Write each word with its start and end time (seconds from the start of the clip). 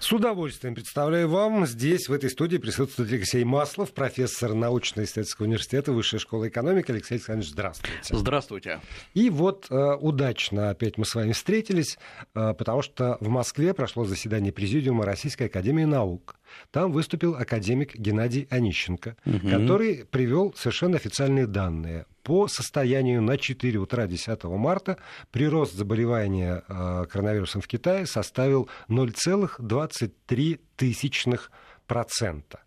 С 0.00 0.12
удовольствием 0.12 0.76
представляю 0.76 1.28
вам. 1.28 1.66
Здесь, 1.66 2.08
в 2.08 2.12
этой 2.12 2.30
студии, 2.30 2.56
присутствует 2.56 3.10
Алексей 3.10 3.42
Маслов, 3.42 3.92
профессор 3.92 4.54
научно-исследовательского 4.54 5.46
университета 5.46 5.92
Высшей 5.92 6.20
школы 6.20 6.48
экономики. 6.48 6.92
Алексей 6.92 7.14
Александрович, 7.14 7.50
здравствуйте. 7.50 7.98
Здравствуйте. 8.08 8.80
И 9.14 9.28
вот 9.28 9.66
э, 9.70 9.94
удачно 9.96 10.70
опять 10.70 10.98
мы 10.98 11.04
с 11.04 11.14
вами 11.16 11.32
встретились, 11.32 11.98
э, 12.34 12.54
потому 12.54 12.82
что 12.82 13.18
в 13.20 13.28
Москве 13.28 13.74
прошло 13.74 14.04
заседание 14.04 14.52
Президиума 14.52 15.04
Российской 15.04 15.44
Академии 15.44 15.84
Наук. 15.84 16.36
Там 16.70 16.92
выступил 16.92 17.34
академик 17.34 17.96
Геннадий 17.96 18.46
Онищенко, 18.50 19.16
угу. 19.26 19.48
который 19.48 20.04
привел 20.04 20.54
совершенно 20.56 20.96
официальные 20.96 21.48
данные. 21.48 22.06
По 22.28 22.46
состоянию 22.46 23.20
на 23.22 23.38
4 23.38 23.78
утра 23.78 24.06
10 24.06 24.44
марта 24.44 24.98
прирост 25.30 25.72
заболевания 25.72 26.62
э, 26.68 27.06
коронавирусом 27.08 27.62
в 27.62 27.66
Китае 27.66 28.04
составил 28.04 28.68
0,23 28.90 31.40
процента. 31.86 32.60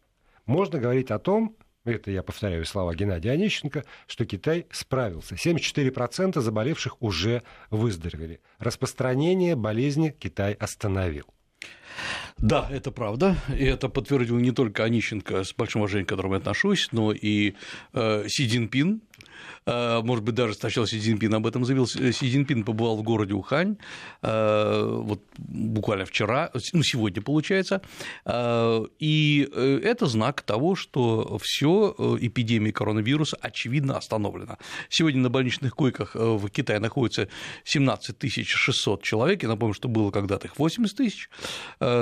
Можно 0.47 0.79
говорить 0.79 1.11
о 1.11 1.19
том, 1.19 1.55
это 1.85 2.09
я 2.09 2.23
повторяю 2.23 2.65
слова 2.65 2.95
Геннадия 2.95 3.33
Онищенко, 3.33 3.85
что 4.07 4.25
Китай 4.25 4.65
справился. 4.71 5.35
74% 5.35 6.41
заболевших 6.41 6.99
уже 6.99 7.43
выздоровели. 7.69 8.41
Распространение 8.57 9.55
болезни 9.55 10.09
Китай 10.09 10.53
остановил. 10.53 11.27
Да, 12.37 12.67
это 12.71 12.91
правда. 12.91 13.35
И 13.55 13.63
это 13.63 13.89
подтвердил 13.89 14.37
не 14.37 14.51
только 14.51 14.83
Онищенко, 14.83 15.43
с 15.43 15.53
большим 15.53 15.81
уважением 15.81 16.05
к 16.05 16.09
которому 16.09 16.35
я 16.35 16.39
отношусь, 16.39 16.89
но 16.91 17.11
и 17.11 17.53
э, 17.93 18.27
Си 18.27 18.47
Цзиньпин, 18.47 19.01
Э, 19.65 20.01
может 20.03 20.23
быть, 20.23 20.35
даже 20.35 20.53
сначала 20.53 20.87
Си 20.87 20.99
Цзиньпин 20.99 21.33
об 21.33 21.45
этом 21.45 21.65
заявил. 21.65 21.87
Си 21.87 22.11
Цзиньпин 22.11 22.63
побывал 22.63 22.97
в 22.97 23.03
городе 23.03 23.33
Ухань, 23.33 23.77
э, 24.21 24.83
вот 24.85 25.21
буквально 25.37 26.05
вчера, 26.05 26.51
ну, 26.73 26.83
сегодня, 26.83 27.21
получается, 27.21 27.81
э, 28.25 28.85
и 28.99 29.49
это 29.83 30.05
знак 30.07 30.41
того, 30.41 30.75
что 30.75 31.37
все 31.41 31.95
эпидемия 32.19 32.71
коронавируса, 32.71 33.37
очевидно, 33.41 33.97
остановлена. 33.97 34.57
Сегодня 34.89 35.21
на 35.21 35.29
больничных 35.29 35.75
койках 35.75 36.15
в 36.15 36.49
Китае 36.49 36.79
находится 36.79 37.27
17 37.63 38.47
600 38.47 39.03
человек, 39.03 39.43
я 39.43 39.49
напомню, 39.49 39.73
что 39.73 39.87
было 39.87 40.11
когда-то 40.11 40.47
их 40.47 40.57
80 40.57 40.97
тысяч. 40.97 41.29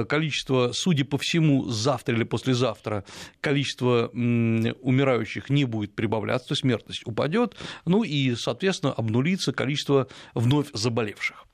Количество, 0.09 0.71
судя 0.73 1.05
по 1.05 1.17
всему, 1.17 1.69
завтра 1.69 2.15
или 2.15 2.25
послезавтра 2.25 3.05
количество 3.39 4.09
умирающих 4.13 5.49
не 5.49 5.63
будет 5.63 5.95
прибавляться, 5.95 6.49
то 6.49 6.51
есть 6.51 6.61
смертность 6.61 7.07
упадет, 7.07 7.55
ну 7.85 8.03
и, 8.03 8.35
соответственно, 8.35 8.91
обнулится 8.91 9.53
количество 9.53 10.07
вновь 10.33 10.67
заболевших. 10.73 11.45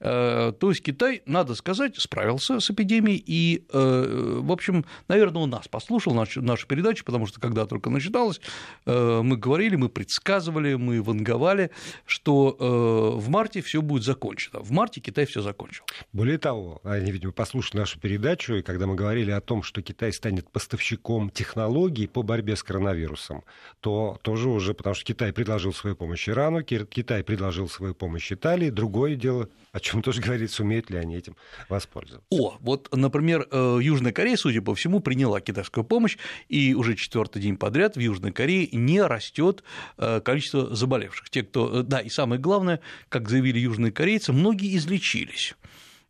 Э, 0.00 0.52
то 0.58 0.70
есть 0.70 0.82
Китай, 0.82 1.22
надо 1.26 1.54
сказать, 1.54 1.96
справился 1.98 2.60
с 2.60 2.70
эпидемией, 2.70 3.22
и, 3.24 3.64
э, 3.70 4.40
в 4.40 4.50
общем, 4.50 4.84
наверное, 5.08 5.42
он 5.42 5.50
нас 5.50 5.68
послушал, 5.68 6.14
нашу, 6.14 6.42
нашу 6.42 6.66
передачу, 6.66 7.04
потому 7.04 7.26
что 7.26 7.40
когда 7.40 7.66
только 7.66 7.90
начиналось, 7.90 8.40
э, 8.86 9.20
мы 9.22 9.36
говорили, 9.36 9.76
мы 9.76 9.88
предсказывали, 9.88 10.74
мы 10.74 11.02
ванговали, 11.02 11.70
что 12.06 12.56
в 12.60 13.28
марте 13.28 13.60
все 13.60 13.82
будет 13.82 14.02
закончено. 14.02 14.60
В 14.60 14.70
марте 14.70 15.00
Китай 15.00 15.26
все 15.26 15.42
закончил. 15.42 15.84
Более 16.12 16.38
того, 16.38 16.80
они, 16.84 17.10
видимо, 17.10 17.32
послушали 17.32 17.80
нашу 17.80 17.98
передачу, 17.98 18.54
и 18.54 18.62
когда 18.62 18.86
мы 18.86 18.94
говорили 18.94 19.30
о 19.30 19.40
том, 19.40 19.62
что 19.62 19.82
Китай 19.82 20.12
станет 20.12 20.50
поставщиком 20.50 21.30
технологий 21.30 22.06
по 22.06 22.22
борьбе 22.22 22.56
с 22.56 22.62
коронавирусом, 22.62 23.44
то 23.80 24.18
тоже 24.22 24.48
уже, 24.48 24.74
потому 24.74 24.94
что 24.94 25.04
Китай 25.04 25.32
предложил 25.32 25.72
свою 25.72 25.96
помощь 25.96 26.28
Ирану, 26.28 26.62
Китай 26.62 27.22
предложил 27.22 27.68
свою 27.68 27.94
помощь 27.94 28.32
Италии, 28.32 28.70
другое 28.70 29.16
дело 29.16 29.48
о 29.72 29.80
чем 29.80 29.89
тоже 30.02 30.20
говорит, 30.20 30.50
сумеют 30.50 30.90
ли 30.90 30.96
они 30.96 31.16
этим 31.16 31.36
воспользоваться. 31.68 32.26
О, 32.30 32.56
вот, 32.60 32.88
например, 32.92 33.46
э, 33.50 33.78
Южная 33.82 34.12
Корея, 34.12 34.36
судя 34.36 34.62
по 34.62 34.74
всему, 34.74 35.00
приняла 35.00 35.40
китайскую 35.40 35.84
помощь, 35.84 36.16
и 36.48 36.74
уже 36.74 36.94
четвертый 36.94 37.42
день 37.42 37.56
подряд 37.56 37.96
в 37.96 38.00
Южной 38.00 38.32
Корее 38.32 38.68
не 38.72 39.02
растет 39.02 39.64
э, 39.98 40.20
количество 40.20 40.74
заболевших. 40.74 41.28
Те, 41.30 41.42
кто, 41.42 41.80
э, 41.80 41.82
да, 41.82 41.98
и 42.00 42.08
самое 42.08 42.40
главное, 42.40 42.80
как 43.08 43.28
заявили 43.28 43.58
южные 43.58 43.92
корейцы, 43.92 44.32
многие 44.32 44.76
излечились. 44.76 45.54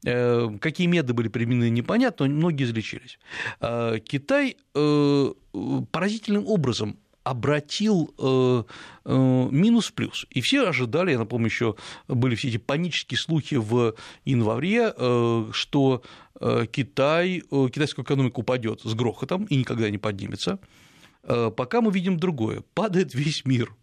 Какие 0.03 0.87
методы 0.87 1.13
были 1.13 1.29
применены, 1.29 1.69
непонятно, 1.69 2.27
но 2.27 2.35
многие 2.35 2.65
излечились. 2.65 3.19
Китай 3.61 4.57
поразительным 4.73 6.47
образом 6.47 6.99
обратил 7.23 8.15
э, 8.19 8.65
э, 9.05 9.49
минус 9.51 9.89
в 9.89 9.93
плюс. 9.93 10.27
И 10.31 10.41
все 10.41 10.69
ожидали, 10.69 11.13
я 11.13 11.19
напомню, 11.19 11.47
еще 11.47 11.77
были 12.09 12.35
все 12.35 12.49
эти 12.49 12.57
панические 12.57 13.19
слухи 13.19 13.57
в 13.57 13.95
январе, 14.25 14.93
э, 14.97 15.49
что 15.53 16.03
Китай, 16.73 17.43
китайская 17.51 18.01
экономика 18.01 18.41
упадет 18.41 18.81
с 18.81 18.95
грохотом 18.95 19.45
и 19.45 19.57
никогда 19.57 19.91
не 19.91 19.99
поднимется. 19.99 20.59
Пока 21.23 21.83
мы 21.83 21.93
видим 21.93 22.17
другое. 22.17 22.63
Падает 22.73 23.15
весь 23.15 23.45
мир. 23.45 23.75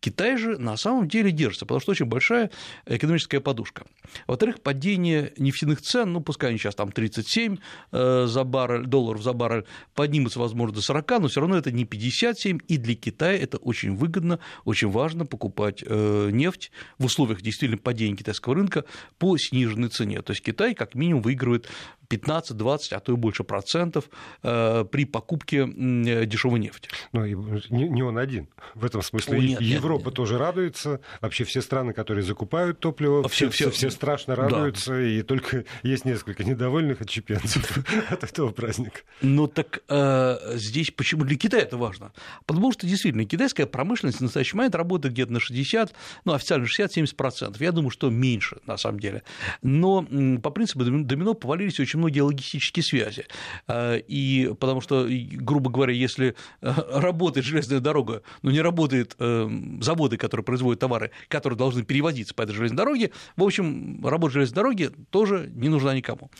Китай 0.00 0.36
же 0.36 0.58
на 0.58 0.76
самом 0.76 1.08
деле 1.08 1.30
держится, 1.30 1.66
потому 1.66 1.80
что 1.80 1.92
очень 1.92 2.06
большая 2.06 2.50
экономическая 2.86 3.40
подушка. 3.40 3.84
Во-вторых, 4.26 4.60
падение 4.60 5.32
нефтяных 5.36 5.80
цен, 5.82 6.12
ну, 6.12 6.20
пускай 6.20 6.50
они 6.50 6.58
сейчас 6.58 6.74
там 6.74 6.92
37 6.92 7.56
э, 7.92 8.26
за 8.26 8.44
баррель, 8.44 8.86
долларов 8.86 9.22
за 9.22 9.32
баррель, 9.32 9.64
поднимутся, 9.94 10.38
возможно, 10.38 10.76
до 10.76 10.82
40, 10.82 11.10
но 11.20 11.28
все 11.28 11.40
равно 11.40 11.56
это 11.56 11.72
не 11.72 11.84
57, 11.84 12.58
и 12.68 12.76
для 12.76 12.94
Китая 12.94 13.36
это 13.36 13.56
очень 13.58 13.94
выгодно, 13.94 14.38
очень 14.64 14.90
важно 14.90 15.26
покупать 15.26 15.82
э, 15.84 16.30
нефть 16.32 16.70
в 16.98 17.06
условиях 17.06 17.42
действительно 17.42 17.78
падения 17.78 18.16
китайского 18.16 18.54
рынка 18.54 18.84
по 19.18 19.36
сниженной 19.36 19.88
цене. 19.88 20.22
То 20.22 20.32
есть 20.32 20.42
Китай 20.42 20.74
как 20.74 20.94
минимум 20.94 21.22
выигрывает 21.22 21.68
15, 22.08 22.56
20, 22.56 22.92
а 22.92 23.00
то 23.00 23.12
и 23.12 23.16
больше 23.16 23.44
процентов 23.44 24.10
э, 24.42 24.84
при 24.90 25.04
покупке 25.04 25.66
дешевой 25.66 26.60
нефти. 26.60 26.88
Ну, 27.12 27.24
не 27.24 28.02
он 28.02 28.18
один. 28.18 28.48
В 28.74 28.84
этом 28.84 29.02
смысле 29.02 29.38
О, 29.38 29.40
нет, 29.40 29.60
Европа 29.60 29.98
нет, 29.98 30.06
нет. 30.06 30.14
тоже 30.14 30.38
радуется. 30.38 31.00
Вообще 31.20 31.44
все 31.44 31.62
страны, 31.62 31.92
которые 31.92 32.24
закупают 32.24 32.80
топливо, 32.80 33.28
все, 33.28 33.50
все, 33.50 33.70
все 33.70 33.90
страшно 33.90 34.36
радуются, 34.36 34.92
да. 34.92 35.02
и 35.02 35.22
только 35.22 35.64
есть 35.82 36.04
несколько 36.04 36.44
недовольных 36.44 37.00
отчепенцев 37.00 37.78
от 38.10 38.24
этого 38.24 38.50
праздника. 38.50 39.00
Ну 39.20 39.46
так 39.46 39.82
э, 39.88 40.36
здесь 40.54 40.90
почему 40.90 41.24
для 41.24 41.36
Китая 41.36 41.62
это 41.62 41.76
важно? 41.76 42.12
Потому 42.46 42.72
что 42.72 42.86
действительно 42.86 43.24
китайская 43.24 43.66
промышленность 43.66 44.18
в 44.18 44.22
настоящий 44.22 44.56
момент 44.56 44.74
работает 44.74 45.14
где-то 45.14 45.32
на 45.32 45.40
60, 45.40 45.94
ну 46.24 46.32
официально 46.32 46.64
60-70%. 46.64 47.56
Я 47.60 47.72
думаю, 47.72 47.90
что 47.90 48.10
меньше 48.10 48.58
на 48.66 48.76
самом 48.76 49.00
деле. 49.00 49.22
Но 49.62 50.02
по 50.42 50.50
принципу 50.50 50.84
домино 50.84 51.34
повалились 51.34 51.80
очень 51.80 51.95
очень 51.96 51.98
многие 51.98 52.20
логистические 52.20 52.82
связи. 52.82 53.26
А, 53.66 53.96
и 53.96 54.52
потому 54.58 54.80
что, 54.80 55.06
грубо 55.08 55.70
говоря, 55.70 55.92
если 55.92 56.34
э, 56.60 56.72
работает 56.92 57.46
железная 57.46 57.80
дорога, 57.80 58.22
но 58.42 58.50
не 58.50 58.60
работают 58.60 59.16
э, 59.18 59.48
заводы, 59.80 60.16
которые 60.16 60.44
производят 60.44 60.80
товары, 60.80 61.10
которые 61.28 61.56
должны 61.56 61.82
перевозиться 61.82 62.34
по 62.34 62.42
этой 62.42 62.54
железной 62.54 62.76
дороге, 62.76 63.10
в 63.36 63.42
общем, 63.42 64.04
работа 64.04 64.34
железной 64.34 64.54
дороги 64.56 64.90
тоже 65.10 65.50
не 65.54 65.68
нужна 65.68 65.94
никому. 65.94 66.30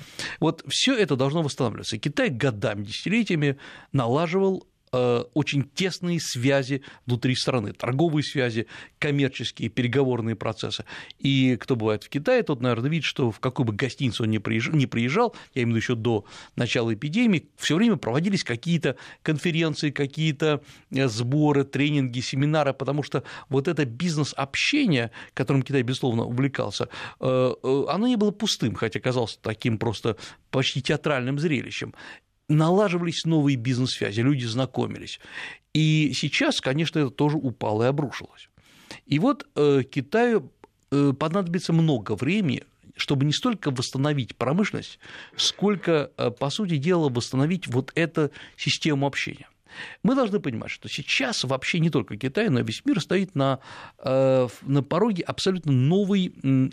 Вот 0.41 0.65
все 0.69 0.95
это 0.95 1.17
должно 1.17 1.43
восстанавливаться. 1.43 1.99
Китай 1.99 2.29
годами, 2.29 2.85
десятилетиями 2.85 3.57
налаживал 3.93 4.67
очень 5.35 5.65
тесные 5.75 6.21
связи 6.21 6.83
внутри 7.07 7.35
страны, 7.35 7.73
торговые 7.73 8.25
связи, 8.25 8.67
коммерческие, 8.99 9.69
переговорные 9.69 10.37
процессы. 10.37 10.85
И 11.19 11.57
кто 11.57 11.77
бывает 11.77 12.05
в 12.05 12.09
Китае, 12.09 12.43
тот, 12.43 12.61
наверное, 12.61 12.91
видит, 12.91 13.05
что 13.05 13.31
в 13.31 13.41
какую 13.41 13.67
бы 13.67 13.73
гостиницу 13.73 14.25
он 14.25 14.31
не 14.31 14.39
приезжал 14.39 15.35
я 15.55 15.63
имею 15.63 15.75
в 15.75 15.77
виду 15.77 15.77
еще 15.77 15.95
до 15.95 16.25
начала 16.57 16.95
эпидемии, 16.95 17.49
все 17.57 17.77
время 17.77 17.97
проводились 17.97 18.45
какие-то 18.45 18.97
конференции, 19.23 19.91
какие-то 19.91 20.63
э, 20.91 21.09
сборы, 21.09 21.65
тренинги, 21.65 22.21
семинары, 22.21 22.73
потому 22.73 23.03
что 23.03 23.25
вот 23.49 23.69
это 23.69 23.85
бизнес-общение, 23.85 25.11
которым 25.35 25.63
Китай, 25.63 25.83
безусловно, 25.83 26.25
увлекался, 26.25 26.89
э, 27.21 27.55
оно 27.89 28.07
не 28.07 28.17
было 28.17 28.31
пустым, 28.31 28.75
хотя 28.75 29.01
казалось 29.01 29.39
таким 29.43 29.79
просто 29.79 30.17
почти 30.51 30.83
театральным 30.83 31.39
зрелищем 31.39 31.95
налаживались 32.49 33.25
новые 33.25 33.57
бизнес-связи, 33.57 34.21
люди 34.21 34.45
знакомились. 34.45 35.21
И 35.75 36.13
сейчас, 36.15 36.61
конечно, 36.61 36.99
это 36.99 37.11
тоже 37.11 37.37
упало 37.37 37.85
и 37.85 37.87
обрушилось. 37.87 38.49
И 39.07 39.19
вот 39.19 39.47
э, 39.57 39.83
Китаю 39.91 40.51
э, 40.91 41.13
понадобится 41.19 41.73
много 41.73 42.15
времени, 42.15 42.63
чтобы 42.97 43.25
не 43.25 43.33
столько 43.33 43.71
восстановить 43.71 44.37
промышленность, 44.37 44.99
сколько, 45.37 46.11
э, 46.17 46.31
по 46.31 46.51
сути 46.51 46.77
дела, 46.77 47.09
восстановить 47.09 47.67
вот 47.67 47.93
эту 47.95 48.31
систему 48.57 49.07
общения. 49.07 49.49
Мы 50.03 50.15
должны 50.15 50.41
понимать, 50.41 50.71
что 50.71 50.89
сейчас 50.89 51.45
вообще 51.45 51.79
не 51.81 51.91
только 51.91 52.17
Китай, 52.17 52.49
но 52.49 52.61
и 52.61 52.63
весь 52.63 52.85
мир 52.85 53.01
стоит 53.01 53.35
на, 53.35 53.61
э, 53.99 54.49
на 54.63 54.83
пороге 54.83 55.23
абсолютно 55.23 55.73
новой 55.73 56.27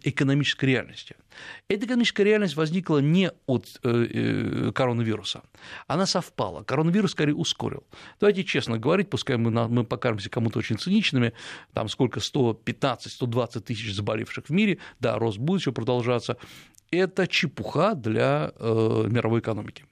экономической 0.03 0.65
реальности. 0.65 1.15
Эта 1.67 1.85
экономическая 1.85 2.23
реальность 2.23 2.55
возникла 2.55 2.99
не 2.99 3.31
от 3.47 3.79
э, 3.83 3.89
э, 3.89 4.71
коронавируса, 4.71 5.43
она 5.87 6.05
совпала. 6.05 6.63
Коронавирус 6.63 7.11
скорее 7.11 7.35
ускорил. 7.35 7.83
Давайте 8.19 8.43
честно 8.43 8.77
говорить, 8.77 9.09
пускай 9.09 9.37
мы, 9.37 9.51
мы 9.67 9.83
покажемся 9.83 10.29
кому-то 10.29 10.59
очень 10.59 10.77
циничными, 10.77 11.33
там 11.73 11.89
сколько, 11.89 12.19
115-120 12.19 13.61
тысяч 13.61 13.93
заболевших 13.93 14.45
в 14.45 14.49
мире, 14.51 14.77
да, 14.99 15.17
рост 15.17 15.37
будет 15.37 15.61
еще 15.61 15.71
продолжаться, 15.71 16.37
это 16.91 17.27
чепуха 17.27 17.95
для 17.95 18.53
мировой 18.59 19.39
экономики. 19.39 19.85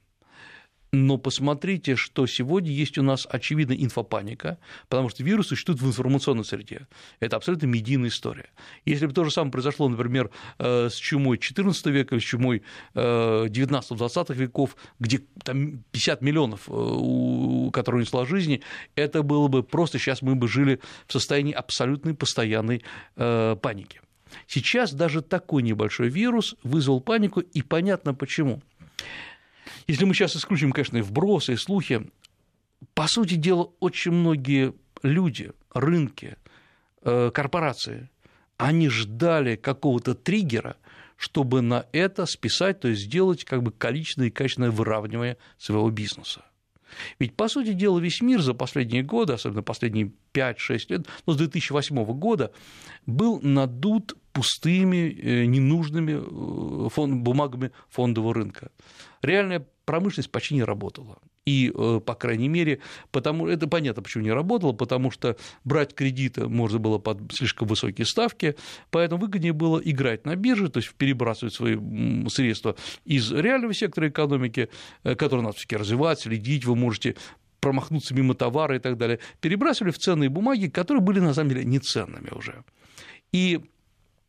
Но 0.94 1.18
посмотрите, 1.18 1.96
что 1.96 2.28
сегодня 2.28 2.70
есть 2.70 2.98
у 2.98 3.02
нас 3.02 3.26
очевидно 3.30 3.72
инфопаника, 3.72 4.58
потому 4.90 5.08
что 5.08 5.24
вирус 5.24 5.48
существует 5.48 5.80
в 5.82 5.88
информационной 5.88 6.44
среде. 6.44 6.86
Это 7.22 7.38
абсолютно 7.38 7.68
медийная 7.68 8.10
история. 8.10 8.50
Если 8.84 9.06
бы 9.06 9.14
то 9.14 9.24
же 9.24 9.32
самое 9.32 9.54
произошло, 9.54 9.88
например, 9.88 10.32
э, 10.60 10.90
с 10.90 10.96
чумой 10.96 11.38
XIV 11.38 11.92
века 11.92 12.20
с 12.20 12.24
чумой 12.24 12.64
XIX-XX 12.94 14.26
э, 14.28 14.34
веков, 14.34 14.76
где 15.00 15.22
там 15.46 15.82
50 15.94 16.22
миллионов, 16.22 16.68
э, 16.68 17.72
которые 17.72 18.00
унесла 18.02 18.26
жизни, 18.26 18.62
это 18.96 19.24
было 19.24 19.48
бы 19.48 19.64
просто 19.64 19.98
сейчас 19.98 20.22
мы 20.22 20.36
бы 20.36 20.50
жили 20.50 20.82
в 21.08 21.14
состоянии 21.14 21.54
абсолютной 21.54 22.16
постоянной 22.16 22.84
паники. 23.16 24.02
Сейчас 24.48 24.94
даже 24.94 25.22
такой 25.22 25.62
небольшой 25.64 26.10
вирус 26.10 26.56
вызвал 26.64 27.00
панику, 27.00 27.40
и 27.40 27.62
понятно 27.62 28.14
почему. 28.14 28.62
Если 29.92 30.06
мы 30.06 30.14
сейчас 30.14 30.38
исключим, 30.38 30.72
конечно, 30.72 30.96
и 30.96 31.02
вбросы, 31.02 31.52
и 31.52 31.58
слухи, 31.58 32.10
по 32.94 33.08
сути 33.08 33.34
дела, 33.34 33.74
очень 33.82 34.14
многие 34.14 34.74
люди, 35.04 35.52
рынки, 35.74 36.38
э, 37.02 37.30
корпорации, 37.34 38.10
они 38.56 38.88
ждали 38.88 39.58
какого-то 39.58 40.16
триггера, 40.16 40.78
чтобы 41.18 41.62
на 41.62 41.88
это 41.92 42.26
списать, 42.26 42.80
то 42.80 42.88
есть 42.88 43.02
сделать 43.02 43.44
как 43.44 43.64
бы 43.64 43.74
количественное 43.74 44.30
и 44.30 44.32
качественное 44.32 44.72
выравнивание 44.72 45.36
своего 45.58 45.90
бизнеса. 45.90 46.46
Ведь, 47.20 47.36
по 47.36 47.50
сути 47.50 47.74
дела, 47.74 48.00
весь 48.00 48.22
мир 48.22 48.40
за 48.42 48.54
последние 48.54 49.04
годы, 49.04 49.34
особенно 49.34 49.62
последние 49.62 50.14
5-6 50.34 50.86
лет, 50.88 51.06
ну, 51.26 51.34
с 51.34 51.36
2008 51.36 52.06
года, 52.14 52.54
был 53.06 53.42
надут 53.42 54.16
пустыми, 54.34 55.10
э, 55.10 55.46
ненужными 55.46 56.14
э, 56.14 57.16
бумагами 57.16 57.72
фондового 57.90 58.34
рынка. 58.34 58.72
Реальная 59.22 59.66
промышленность 59.86 60.32
почти 60.32 60.56
не 60.56 60.64
работала. 60.64 61.20
И, 61.46 61.72
э, 61.74 62.00
по 62.06 62.14
крайней 62.14 62.48
мере, 62.48 62.80
потому 63.12 63.48
это 63.48 63.68
понятно, 63.68 64.04
почему 64.04 64.24
не 64.24 64.32
работало, 64.32 64.74
потому 64.74 65.10
что 65.10 65.38
брать 65.64 65.96
кредиты 65.96 66.48
можно 66.48 66.78
было 66.78 67.00
под 67.00 67.34
слишком 67.34 67.68
высокие 67.68 68.06
ставки, 68.06 68.56
поэтому 68.92 69.22
выгоднее 69.22 69.54
было 69.54 69.80
играть 69.80 70.26
на 70.26 70.36
бирже, 70.36 70.70
то 70.70 70.78
есть 70.78 70.94
перебрасывать 70.94 71.54
свои 71.54 71.78
средства 72.30 72.76
из 73.06 73.32
реального 73.32 73.74
сектора 73.74 74.10
экономики, 74.10 74.70
который 75.04 75.42
надо 75.42 75.56
все-таки 75.56 75.78
развивать, 75.78 76.20
следить, 76.20 76.64
вы 76.66 76.76
можете 76.76 77.16
промахнуться 77.60 78.14
мимо 78.14 78.36
товара 78.36 78.76
и 78.76 78.80
так 78.80 78.98
далее, 78.98 79.20
перебрасывали 79.40 79.92
в 79.92 79.98
ценные 79.98 80.30
бумаги, 80.30 80.68
которые 80.68 81.02
были 81.02 81.20
на 81.20 81.34
самом 81.34 81.50
деле 81.50 81.64
не 81.64 81.80
ценными 81.80 82.30
уже. 82.32 82.64
И 83.32 83.62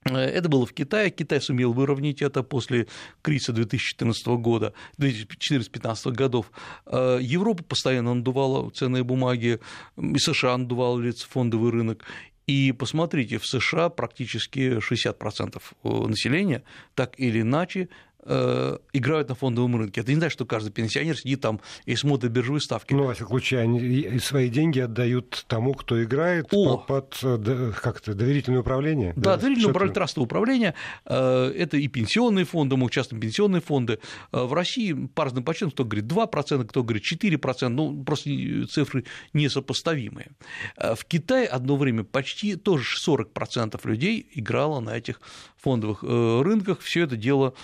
это 0.05 0.49
было 0.49 0.67
в 0.67 0.73
Китае. 0.73 1.11
Китай 1.11 1.41
сумел 1.41 1.73
выровнять 1.73 2.23
это 2.23 2.43
после 2.43 2.87
кризиса 3.23 3.53
2014 3.53 4.27
года, 4.39 4.75
2014-2015 4.99 6.13
годов. 6.13 6.51
Э, 6.87 7.19
Европа 7.21 7.63
постоянно 7.63 8.15
надувала 8.15 8.71
ценные 8.71 9.05
бумаги, 9.05 9.61
и 9.97 10.19
США 10.19 10.57
надувала 10.57 11.01
фондовый 11.13 11.71
рынок. 11.71 12.05
И 12.47 12.73
посмотрите, 12.73 13.39
в 13.39 13.47
США 13.47 13.89
практически 13.89 14.79
60% 14.79 15.63
э, 15.85 15.89
населения 15.89 16.65
так 16.95 17.19
или 17.19 17.41
иначе 17.43 17.89
играют 18.25 19.29
на 19.29 19.35
фондовом 19.35 19.77
рынке. 19.77 20.01
Это 20.01 20.11
не 20.11 20.17
значит, 20.17 20.33
что 20.33 20.45
каждый 20.45 20.71
пенсионер 20.71 21.17
сидит 21.17 21.41
там 21.41 21.61
и 21.87 21.97
смотрит 21.97 22.31
биржевые 22.31 22.61
ставки. 22.61 22.95
Ну, 22.95 23.05
во 23.05 23.15
всяком 23.15 23.31
случае, 23.31 23.61
они 23.61 24.19
свои 24.21 24.49
деньги 24.49 24.79
отдают 24.81 25.45
тому, 25.49 25.75
кто 25.75 26.03
играет 26.03 26.47
О! 26.53 26.79
под 26.79 27.19
э, 27.23 27.73
как-то 27.81 28.15
доверительное 28.15 28.61
управление. 28.61 29.13
Да, 29.17 29.33
да 29.33 29.37
доверительное 29.39 29.71
управление, 29.71 29.95
трастовое 29.95 30.27
управление. 30.27 30.75
Э, 31.07 31.53
это 31.57 31.77
и 31.77 31.89
пенсионные 31.89 32.45
фонды, 32.45 32.77
мы 32.77 32.87
участвуем 32.87 33.21
в 33.21 33.23
пенсионные 33.23 33.61
фонды. 33.61 33.99
В 34.31 34.53
России 34.53 34.93
по 34.93 35.25
разным 35.25 35.45
подсчетам, 35.45 35.73
кто 35.73 35.85
говорит 35.85 36.05
2%, 36.05 36.65
кто 36.65 36.83
говорит 36.83 37.03
4%, 37.05 37.69
ну, 37.69 38.05
просто 38.05 38.31
цифры 38.69 39.05
несопоставимые. 39.33 40.29
В 40.77 41.05
Китае 41.07 41.47
одно 41.47 41.77
время 41.77 42.05
почти 42.05 42.57
тоже 42.57 42.85
40% 43.05 43.81
людей 43.85 44.27
играло 44.35 44.81
на 44.81 44.97
этих 44.97 45.21
фондовых 45.57 46.03
рынках. 46.03 46.81
Все 46.81 47.03
это 47.05 47.17
дело 47.17 47.55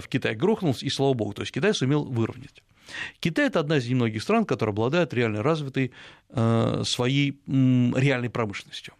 в 0.00 0.08
Китае 0.08 0.34
грохнулся, 0.34 0.86
и 0.86 0.90
слава 0.90 1.14
богу, 1.14 1.32
то 1.32 1.42
есть 1.42 1.52
Китай 1.52 1.74
сумел 1.74 2.04
выровнять. 2.04 2.62
Китай– 3.20 3.46
это 3.48 3.60
одна 3.60 3.78
из 3.78 3.88
немногих 3.88 4.22
стран, 4.22 4.44
которая 4.44 4.72
обладает 4.72 5.14
реально 5.14 5.42
развитой 5.42 5.92
э, 6.30 6.82
своей 6.84 7.40
реальной 7.46 8.30
промышленностью. 8.30 8.94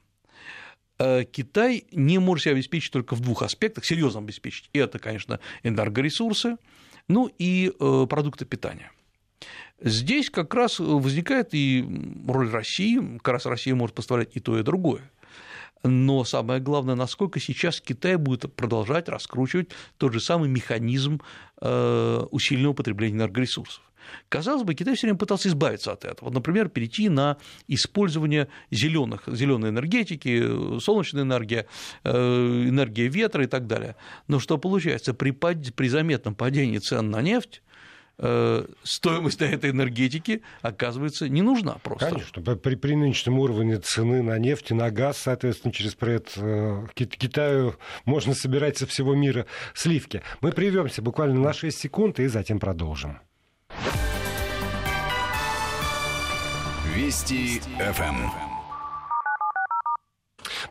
Э, 0.98 1.24
Китай 1.24 1.86
не 1.92 2.18
может 2.18 2.44
себя 2.44 2.52
обеспечить 2.52 2.92
только 2.92 3.14
в 3.14 3.20
двух 3.20 3.42
аспектах, 3.42 3.84
серьезно 3.84 4.20
обеспечить. 4.20 4.68
Это, 4.72 4.98
конечно, 4.98 5.40
энергоресурсы, 5.62 6.56
ну 7.08 7.30
и 7.38 7.72
э, 7.78 8.06
продукты 8.08 8.44
питания. 8.44 8.92
Здесь 9.82 10.28
как 10.28 10.52
раз 10.54 10.78
возникает 10.78 11.54
и 11.54 11.84
роль 12.28 12.50
России, 12.50 13.18
как 13.18 13.34
раз 13.34 13.46
Россия 13.46 13.74
может 13.74 13.96
поставлять 13.96 14.36
и 14.36 14.40
то, 14.40 14.58
и 14.58 14.62
другое. 14.62 15.10
Но 15.82 16.24
самое 16.24 16.60
главное, 16.60 16.94
насколько 16.94 17.40
сейчас 17.40 17.80
Китай 17.80 18.16
будет 18.16 18.52
продолжать 18.54 19.08
раскручивать 19.08 19.68
тот 19.96 20.12
же 20.12 20.20
самый 20.20 20.48
механизм 20.48 21.20
э, 21.60 22.26
усиленного 22.30 22.74
потребления 22.74 23.16
энергоресурсов. 23.16 23.82
Казалось 24.28 24.64
бы, 24.64 24.74
Китай 24.74 24.94
все 24.94 25.06
время 25.06 25.18
пытался 25.18 25.48
избавиться 25.48 25.92
от 25.92 26.04
этого. 26.04 26.26
Вот, 26.26 26.34
например, 26.34 26.68
перейти 26.68 27.08
на 27.08 27.36
использование 27.68 28.48
зеленых, 28.70 29.22
зеленой 29.26 29.70
энергетики, 29.70 30.80
солнечной 30.80 31.22
энергии, 31.22 31.66
э, 32.04 32.10
энергия 32.12 33.08
ветра 33.08 33.44
и 33.44 33.46
так 33.46 33.66
далее. 33.66 33.96
Но 34.28 34.38
что 34.38 34.58
получается? 34.58 35.14
При, 35.14 35.30
при 35.30 35.88
заметном 35.88 36.34
падении 36.34 36.78
цен 36.78 37.10
на 37.10 37.22
нефть 37.22 37.62
стоимость 38.82 39.40
этой 39.40 39.70
энергетики, 39.70 40.42
оказывается, 40.60 41.28
не 41.28 41.42
нужна 41.42 41.76
просто. 41.82 42.10
Конечно, 42.10 42.42
при, 42.56 42.74
при 42.74 42.94
нынешнем 42.94 43.38
уровне 43.38 43.78
цены 43.78 44.22
на 44.22 44.38
нефть 44.38 44.72
и 44.72 44.74
на 44.74 44.90
газ, 44.90 45.18
соответственно, 45.18 45.72
через 45.72 45.94
пред 45.94 46.32
э, 46.36 46.86
Китаю 46.94 47.76
можно 48.04 48.34
собирать 48.34 48.76
со 48.76 48.86
всего 48.86 49.14
мира 49.14 49.46
сливки. 49.74 50.22
Мы 50.40 50.52
прервемся 50.52 51.02
буквально 51.02 51.40
на 51.40 51.52
6 51.52 51.78
секунд 51.78 52.20
и 52.20 52.26
затем 52.26 52.60
продолжим. 52.60 53.20
Вести 56.94 57.60
ФМ. 57.78 58.49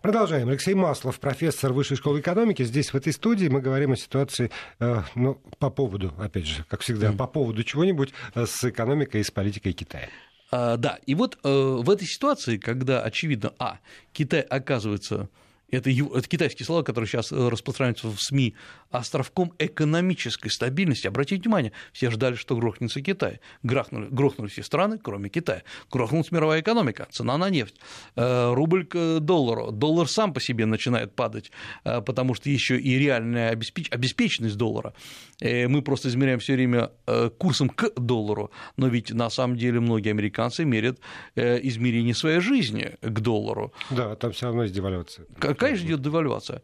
Продолжаем. 0.01 0.48
Алексей 0.48 0.74
Маслов, 0.75 1.19
профессор 1.19 1.74
Высшей 1.74 1.98
школы 1.98 2.22
экономики. 2.22 2.63
Здесь, 2.63 2.94
в 2.94 2.96
этой 2.96 3.12
студии, 3.12 3.48
мы 3.50 3.60
говорим 3.60 3.92
о 3.92 3.98
ситуации, 3.98 4.50
э, 4.80 5.01
ну, 5.16 5.42
по 5.57 5.69
поводу, 5.69 6.13
опять 6.18 6.46
же, 6.46 6.63
как 6.69 6.81
всегда, 6.81 7.12
по 7.12 7.28
поводу 7.28 7.63
чего-нибудь 7.63 8.13
э, 8.34 8.46
с 8.46 8.63
экономикой 8.63 9.20
и 9.20 9.24
с 9.25 9.32
политикой 9.32 9.74
Китая. 9.74 10.08
А, 10.51 10.77
да, 10.77 11.00
и 11.06 11.15
вот 11.15 11.38
э, 11.44 11.50
в 11.50 11.89
этой 11.89 12.08
ситуации, 12.08 12.58
когда, 12.58 13.01
очевидно, 13.01 13.53
а, 13.60 13.79
Китай 14.13 14.39
оказывается 14.39 15.27
это, 15.72 15.90
это 15.90 16.28
китайские 16.28 16.66
слова, 16.66 16.84
которые 16.84 17.08
сейчас 17.08 17.32
э, 17.32 17.50
распространяются 17.50 18.08
в 18.08 18.20
СМИ, 18.22 18.56
островком 18.90 19.54
экономической 19.60 20.50
стабильности. 20.50 21.08
Обратите 21.08 21.42
внимание, 21.42 21.72
все 21.94 22.10
ждали, 22.10 22.36
что 22.36 22.56
грохнется 22.56 23.02
Китай. 23.02 23.40
Грохнули, 23.64 24.08
грохнули 24.10 24.50
все 24.50 24.64
страны, 24.64 25.00
кроме 25.02 25.30
Китая. 25.30 25.64
Грохнулась 25.92 26.32
мировая 26.32 26.62
экономика, 26.62 27.08
цена 27.12 27.38
на 27.38 27.50
нефть, 27.50 27.76
э, 28.16 28.54
рубль 28.54 28.86
к 28.86 29.20
доллару. 29.20 29.72
Доллар 29.72 30.08
сам 30.08 30.34
по 30.34 30.40
себе 30.40 30.66
начинает 30.66 31.14
падать, 31.14 31.52
э, 31.84 32.02
потому 32.02 32.34
что 32.34 32.50
еще 32.50 32.80
и 32.80 32.98
реальная 32.98 33.52
обеспеченность 33.52 34.58
доллара. 34.58 34.94
Мы 35.42 35.82
просто 35.82 36.10
измеряем 36.10 36.40
все 36.40 36.54
время 36.54 36.92
курсом 37.38 37.70
к 37.70 37.94
доллару, 37.96 38.52
но 38.78 38.88
ведь 38.88 39.12
на 39.12 39.30
самом 39.30 39.58
деле 39.58 39.80
многие 39.80 40.10
американцы 40.10 40.66
мерят 40.66 41.00
измерение 41.36 42.14
своей 42.14 42.40
жизни 42.40 42.98
к 43.02 43.20
доллару. 43.20 43.74
Да, 43.90 44.16
там 44.16 44.32
все 44.32 44.48
равно 44.48 44.64
есть 44.64 44.76
девальвация 44.76 45.26
конечно, 45.60 45.86
идет 45.86 46.01
девальвация. 46.01 46.62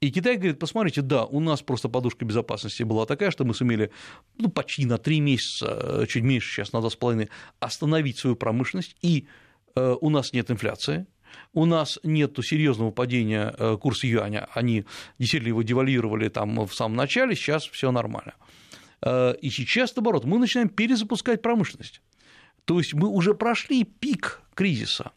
И 0.00 0.10
Китай 0.10 0.36
говорит, 0.36 0.60
посмотрите, 0.60 1.02
да, 1.02 1.24
у 1.24 1.40
нас 1.40 1.60
просто 1.60 1.88
подушка 1.88 2.24
безопасности 2.24 2.84
была 2.84 3.04
такая, 3.04 3.32
что 3.32 3.44
мы 3.44 3.52
сумели 3.52 3.90
ну, 4.36 4.48
почти 4.48 4.86
на 4.86 4.96
три 4.96 5.18
месяца, 5.20 6.06
чуть 6.08 6.22
меньше 6.22 6.52
сейчас, 6.52 6.72
на 6.72 6.80
два 6.80 6.90
с 6.90 6.94
половиной, 6.96 7.30
остановить 7.58 8.18
свою 8.18 8.36
промышленность, 8.36 8.96
и 9.02 9.26
э, 9.74 9.96
у 10.00 10.08
нас 10.10 10.32
нет 10.32 10.52
инфляции, 10.52 11.06
у 11.52 11.64
нас 11.64 11.98
нет 12.04 12.38
серьезного 12.44 12.92
падения 12.92 13.52
э, 13.58 13.76
курса 13.76 14.06
юаня, 14.06 14.48
они 14.54 14.84
действительно 15.18 15.48
его 15.48 15.62
девальвировали 15.62 16.28
там 16.28 16.64
в 16.64 16.72
самом 16.72 16.96
начале, 16.96 17.34
сейчас 17.34 17.64
все 17.66 17.90
нормально. 17.90 18.34
Э, 19.02 19.34
и 19.42 19.50
сейчас, 19.50 19.96
наоборот, 19.96 20.24
мы 20.24 20.38
начинаем 20.38 20.68
перезапускать 20.68 21.42
промышленность. 21.42 22.02
То 22.66 22.78
есть 22.78 22.94
мы 22.94 23.08
уже 23.08 23.34
прошли 23.34 23.82
пик 23.82 24.42
кризиса. 24.54 25.10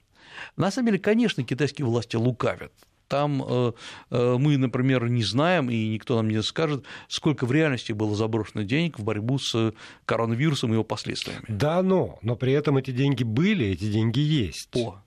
На 0.55 0.71
самом 0.71 0.87
деле, 0.87 0.99
конечно, 0.99 1.43
китайские 1.43 1.85
власти 1.85 2.15
лукавят. 2.15 2.71
Там 3.11 3.43
э, 3.45 3.73
э, 4.09 4.37
мы, 4.39 4.55
например, 4.57 5.09
не 5.09 5.21
знаем, 5.23 5.69
и 5.69 5.89
никто 5.89 6.15
нам 6.15 6.29
не 6.29 6.41
скажет, 6.41 6.85
сколько 7.09 7.45
в 7.45 7.51
реальности 7.51 7.91
было 7.91 8.15
заброшено 8.15 8.63
денег 8.63 8.97
в 8.97 9.03
борьбу 9.03 9.37
с 9.37 9.73
коронавирусом 10.05 10.69
и 10.69 10.73
его 10.75 10.85
последствиями. 10.85 11.43
Да, 11.49 11.83
но, 11.83 12.19
но 12.21 12.37
при 12.37 12.53
этом 12.53 12.77
эти 12.77 12.91
деньги 12.91 13.25
были, 13.25 13.65
эти 13.67 13.91
деньги 13.91 14.19
есть. 14.19 14.69
О, 14.77 15.01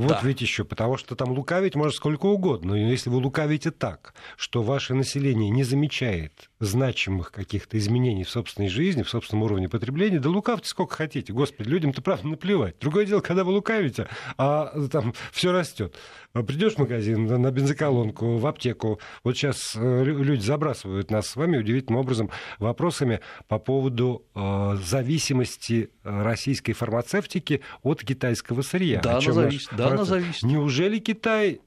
вот 0.00 0.08
Да. 0.08 0.20
ведь 0.22 0.40
еще, 0.40 0.64
потому 0.64 0.96
что 0.96 1.14
там 1.14 1.30
лукавить 1.32 1.74
можно 1.74 1.92
сколько 1.92 2.24
угодно. 2.24 2.70
Но 2.70 2.76
если 2.76 3.10
вы 3.10 3.18
лукавите 3.18 3.70
так, 3.70 4.14
что 4.38 4.62
ваше 4.62 4.94
население 4.94 5.50
не 5.50 5.62
замечает 5.62 6.48
значимых 6.58 7.30
каких-то 7.30 7.76
изменений 7.76 8.24
в 8.24 8.30
собственной 8.30 8.70
жизни, 8.70 9.02
в 9.02 9.10
собственном 9.10 9.42
уровне 9.42 9.68
потребления, 9.68 10.18
да 10.18 10.30
лукавьте 10.30 10.68
сколько 10.68 10.96
хотите. 10.96 11.34
Господи, 11.34 11.68
людям-то 11.68 12.00
правда 12.00 12.28
наплевать. 12.28 12.76
Другое 12.80 13.04
дело, 13.04 13.20
когда 13.20 13.44
вы 13.44 13.52
лукавите, 13.52 14.08
а 14.38 14.72
там 14.88 15.12
все 15.32 15.52
растет. 15.52 15.94
Придешь 16.32 16.74
в 16.74 16.78
магазин, 16.78 17.26
на 17.26 17.50
бензоколонку, 17.50 18.36
в 18.36 18.46
аптеку. 18.46 19.00
Вот 19.24 19.36
сейчас 19.36 19.74
э, 19.74 20.04
люди 20.04 20.42
забрасывают 20.42 21.10
нас 21.10 21.26
с 21.26 21.34
вами 21.34 21.56
удивительным 21.56 22.00
образом 22.00 22.30
вопросами 22.60 23.20
по 23.48 23.58
поводу 23.58 24.24
э, 24.36 24.76
зависимости 24.80 25.90
э, 26.04 26.22
российской 26.22 26.72
фармацевтики 26.72 27.62
от 27.82 28.04
китайского 28.04 28.62
сырья. 28.62 29.00
Да, 29.00 29.18
она 29.18 29.32
зависит, 29.32 29.70
да, 29.76 29.88
она 29.88 30.04
зависит. 30.04 30.44
Неужели 30.44 30.98
Китай 30.98 31.60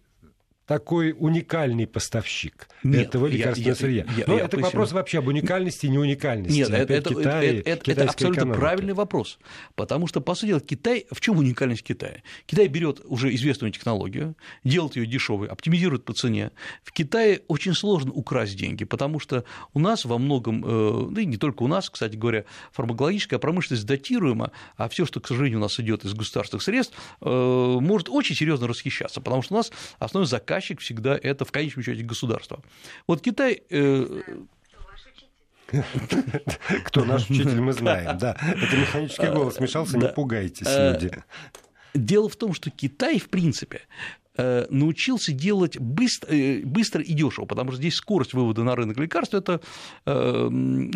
такой 0.65 1.13
уникальный 1.17 1.86
поставщик 1.88 2.67
Нет, 2.84 3.08
этого 3.10 3.27
я- 3.27 3.34
лекарственного 3.38 3.70
я- 3.70 3.75
сырья? 3.75 4.05
я- 4.17 4.24
Но 4.27 4.34
я 4.38 4.39
это 4.46 4.50
поясню. 4.51 4.65
вопрос 4.65 4.91
вообще 4.93 5.20
об 5.20 5.27
уникальности 5.27 5.86
и 5.88 5.89
неуникальности. 5.89 6.55
Нет, 6.58 6.70
это, 6.70 6.84
Опять 6.84 6.98
это, 7.05 7.10
Китай, 7.15 7.48
это- 7.58 7.70
это- 7.70 7.91
это 7.91 8.03
абсолютно 8.05 8.39
экономика. 8.39 8.60
правильный 8.60 8.93
вопрос. 8.93 9.39
Потому 9.75 10.08
что, 10.08 10.22
по 10.22 10.36
сути 10.36 10.48
дела, 10.51 10.60
Китай. 10.62 11.05
В 11.12 11.20
чем 11.20 11.38
уникальность 11.38 11.84
Китая? 11.84 12.24
Китай 12.46 12.67
берет 12.67 13.01
уже 13.05 13.34
известную 13.36 13.72
технологию, 13.72 14.36
делает 14.63 14.96
ее 14.96 15.05
дешевой, 15.05 15.48
оптимизирует 15.48 16.05
по 16.05 16.13
цене. 16.13 16.51
В 16.84 16.91
Китае 16.93 17.41
очень 17.48 17.74
сложно 17.74 18.12
украсть 18.13 18.55
деньги, 18.55 18.86
потому 18.86 19.20
что 19.20 19.43
у 19.74 19.79
нас 19.79 20.05
во 20.05 20.17
многом, 20.17 20.63
э, 20.65 21.08
да 21.12 21.22
и 21.22 21.25
не 21.25 21.38
только 21.38 21.63
у 21.63 21.67
нас, 21.67 21.89
кстати 21.89 22.15
говоря, 22.15 22.46
фармакологическая 22.72 23.38
промышленность 23.39 23.86
датируема, 23.86 24.51
а 24.77 24.88
все, 24.89 25.05
что, 25.05 25.20
к 25.20 25.27
сожалению, 25.27 25.60
у 25.60 25.62
нас 25.62 25.79
идет 25.79 26.05
из 26.05 26.13
государственных 26.13 26.63
средств, 26.63 26.96
э, 27.22 27.29
может 27.82 28.08
очень 28.10 28.36
серьезно 28.36 28.67
расхищаться, 28.67 29.20
потому 29.22 29.41
что 29.41 29.53
у 29.55 29.58
нас 29.58 29.72
основной 30.00 30.27
заказчик 30.53 30.79
всегда 30.81 31.19
это 31.22 31.45
в 31.45 31.51
конечном 31.51 31.83
счете 31.83 32.03
государство. 32.03 32.62
Вот 33.07 33.22
Китай 33.22 33.62
э, 33.69 34.22
Кто 36.86 37.03
наш 37.05 37.29
учитель, 37.29 37.60
мы 37.60 37.74
знаем. 37.74 38.17
Да, 38.17 38.38
это 38.39 38.77
механический 38.77 39.27
голос 39.27 39.55
смешался, 39.55 39.98
не 39.98 40.07
пугайтесь, 40.07 40.67
Э, 40.67 40.93
люди. 40.93 41.12
Дело 41.95 42.29
в 42.29 42.36
том, 42.36 42.53
что 42.53 42.69
Китай, 42.69 43.19
в 43.19 43.29
принципе, 43.29 43.81
научился 44.37 45.31
делать 45.31 45.77
быстро, 45.77 46.33
э, 46.33 46.61
быстро 46.65 47.03
и 47.03 47.13
дешево, 47.13 47.45
потому 47.45 47.71
что 47.71 47.79
здесь 47.79 47.95
скорость 47.95 48.33
вывода 48.33 48.63
на 48.63 48.75
рынок 48.75 48.97
лекарств 48.97 49.35
это 49.35 49.61
э, 50.05 50.45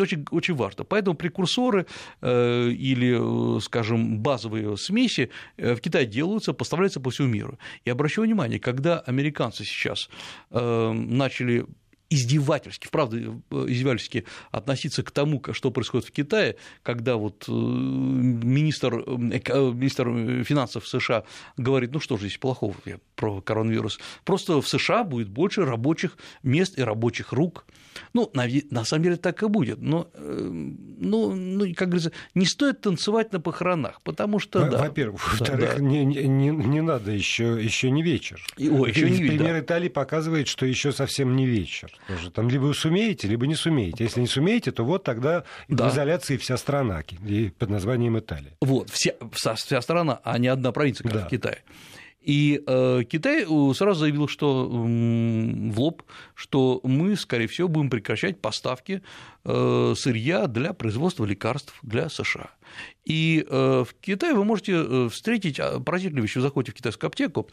очень, 0.00 0.26
очень 0.30 0.54
важно. 0.54 0.84
Поэтому 0.84 1.16
прекурсоры 1.16 1.86
э, 2.20 2.70
или, 2.70 3.56
э, 3.56 3.60
скажем, 3.60 4.18
базовые 4.18 4.76
смеси 4.76 5.30
э, 5.56 5.74
в 5.74 5.80
Китае 5.80 6.06
делаются, 6.06 6.52
поставляются 6.52 7.00
по 7.00 7.10
всему 7.10 7.28
миру. 7.28 7.58
И 7.84 7.90
обращаю 7.90 8.26
внимание, 8.26 8.58
когда 8.58 9.00
американцы 9.00 9.64
сейчас 9.64 10.08
э, 10.50 10.92
начали 10.92 11.66
издевательски, 12.10 12.88
правда, 12.90 13.18
издевательски 13.50 14.24
относиться 14.50 15.02
к 15.02 15.10
тому, 15.10 15.42
что 15.52 15.70
происходит 15.70 16.08
в 16.08 16.12
Китае, 16.12 16.56
когда 16.82 17.16
вот 17.16 17.44
э, 17.48 17.52
министр, 17.52 19.04
э, 19.06 19.72
министр 19.72 20.44
финансов 20.44 20.88
США 20.88 21.24
говорит, 21.56 21.92
ну 21.92 22.00
что 22.00 22.16
же 22.16 22.26
здесь 22.26 22.38
плохого 22.38 22.74
я 22.86 22.98
про 23.18 23.40
коронавирус, 23.40 23.98
просто 24.24 24.60
в 24.62 24.68
США 24.68 25.02
будет 25.04 25.28
больше 25.28 25.64
рабочих 25.64 26.16
мест 26.44 26.78
и 26.78 26.82
рабочих 26.82 27.32
рук. 27.32 27.66
Ну, 28.14 28.30
на, 28.32 28.46
на 28.70 28.84
самом 28.84 29.02
деле 29.02 29.16
так 29.16 29.42
и 29.42 29.48
будет, 29.48 29.80
но, 29.82 30.08
э, 30.14 30.48
ну, 31.00 31.34
ну, 31.34 31.74
как 31.74 31.88
говорится, 31.88 32.12
не 32.32 32.46
стоит 32.46 32.80
танцевать 32.80 33.32
на 33.32 33.40
похоронах, 33.40 34.00
потому 34.02 34.38
что, 34.38 34.60
Во- 34.60 34.70
да, 34.70 34.78
Во-первых. 34.78 35.20
да, 35.24 35.30
Во-вторых, 35.38 35.74
да. 35.78 35.82
не, 35.82 36.04
не- 36.04 36.48
не- 36.50 36.80
надо 36.80 37.10
еще, 37.10 37.58
еще 37.60 37.90
не 37.90 38.04
вечер. 38.04 38.40
И- 38.56 38.70
ой, 38.70 38.90
еще 38.90 39.10
не 39.10 39.18
Пример 39.28 39.54
да. 39.54 39.60
Италии 39.60 39.88
показывает, 39.88 40.46
что 40.46 40.64
еще 40.64 40.92
совсем 40.92 41.34
не 41.34 41.44
вечер. 41.44 41.90
Тоже 42.06 42.30
там 42.30 42.48
либо 42.48 42.72
сумеете, 42.72 43.26
либо 43.26 43.48
не 43.48 43.56
сумеете. 43.56 44.04
Если 44.04 44.20
не 44.20 44.28
сумеете, 44.28 44.70
то 44.70 44.84
вот 44.84 45.02
тогда 45.02 45.42
Да. 45.66 45.88
в 45.88 45.92
изоляции 45.92 46.36
вся 46.36 46.56
страна 46.56 47.02
и 47.26 47.50
под 47.58 47.68
названием 47.70 48.16
Италия. 48.16 48.52
Вот, 48.60 48.90
вся, 48.90 49.14
вся, 49.32 49.54
вся 49.56 49.82
страна, 49.82 50.20
а 50.22 50.38
не 50.38 50.46
одна 50.46 50.70
провинция, 50.70 51.02
как 51.04 51.12
Да. 51.14 51.26
в 51.26 51.30
Китае. 51.30 51.58
И 52.28 52.62
э, 52.66 53.04
Китай 53.08 53.46
э, 53.48 53.74
сразу 53.74 54.00
заявил, 54.00 54.28
что 54.28 54.68
в 54.68 55.80
лоб, 55.80 56.02
что 56.34 56.78
мы, 56.82 57.16
скорее 57.16 57.46
всего, 57.46 57.68
будем 57.68 57.88
прекращать 57.88 58.38
поставки 58.38 59.00
э, 59.46 59.94
сырья 59.96 60.46
для 60.46 60.74
производства 60.74 61.24
лекарств 61.24 61.72
для 61.82 62.10
США. 62.10 62.50
И 63.06 63.46
в 63.48 63.88
Китае 64.02 64.34
вы 64.34 64.44
можете 64.44 65.08
встретить 65.08 65.58
а, 65.58 65.80
поразительную 65.80 66.24
вещь. 66.24 66.36
Вы 66.36 66.42
заходите 66.42 66.72
в 66.72 66.74
китайскую 66.74 67.08
аптеку, 67.08 67.48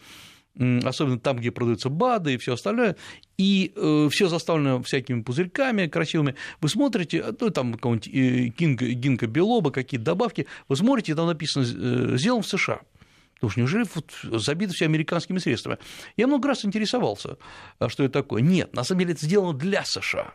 особенно 0.60 1.20
там, 1.20 1.38
где 1.38 1.52
продаются 1.52 1.88
БАДы 1.88 2.34
и 2.34 2.38
все 2.38 2.56
остальное, 2.56 2.98
и 3.38 3.72
все 4.12 4.28
заставлено 4.28 4.84
всякими 4.84 5.22
пузырьками 5.22 5.88
красивыми. 5.88 6.36
Вы 6.60 6.68
смотрите, 6.68 7.22
а, 7.22 7.34
ну, 7.40 7.50
там 7.50 7.76
какого-нибудь 7.76 8.10
гинка, 8.10 8.86
гинка 8.88 9.28
белоба, 9.28 9.72
какие-то 9.72 10.06
добавки, 10.08 10.48
вы 10.68 10.76
смотрите, 10.76 11.16
там 11.16 11.28
написано 11.28 12.18
«сделан 12.18 12.42
в 12.42 12.48
США». 12.48 12.82
Потому 13.36 13.52
что 13.52 13.60
неужели 13.60 13.86
вот 13.94 14.42
забито 14.42 14.74
все 14.74 14.86
американскими 14.86 15.38
средствами? 15.40 15.78
Я 16.18 16.28
много 16.28 16.48
раз 16.48 16.66
интересовался, 16.66 17.38
а 17.80 17.90
что 17.90 18.04
это 18.04 18.22
такое. 18.22 18.42
Нет, 18.42 18.74
на 18.74 18.84
самом 18.84 19.02
деле 19.02 19.14
это 19.14 19.26
сделано 19.26 19.54
для 19.54 19.84
США. 19.84 20.34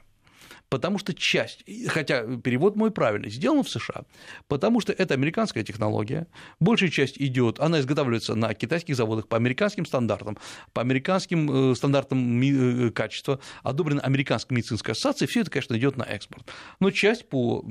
Потому 0.71 0.99
что 0.99 1.13
часть, 1.13 1.65
хотя 1.89 2.23
перевод 2.37 2.77
мой 2.77 2.93
правильный, 2.93 3.29
сделано 3.29 3.65
в 3.65 3.69
США, 3.69 4.05
потому 4.47 4.81
что 4.81 4.93
это 4.93 5.15
американская 5.15 5.65
технология, 5.65 6.29
большая 6.61 6.91
часть 6.91 7.19
идет, 7.19 7.59
она 7.59 7.81
изготавливается 7.81 8.37
на 8.37 8.55
китайских 8.55 8.95
заводах 8.95 9.27
по 9.27 9.37
американским 9.37 9.85
стандартам, 9.85 10.39
по 10.73 10.81
американским 10.81 11.73
э, 11.73 11.75
стандартам 11.75 12.41
э, 12.41 12.91
качества, 12.91 13.41
одобрена 13.65 14.01
Американской 14.01 14.57
медицинской 14.57 14.93
ассоциацией, 14.93 15.29
все 15.29 15.41
это, 15.41 15.51
конечно, 15.51 15.77
идет 15.77 15.97
на 15.97 16.05
экспорт. 16.05 16.49
Но 16.79 16.93
часть 16.93 17.29
по 17.29 17.65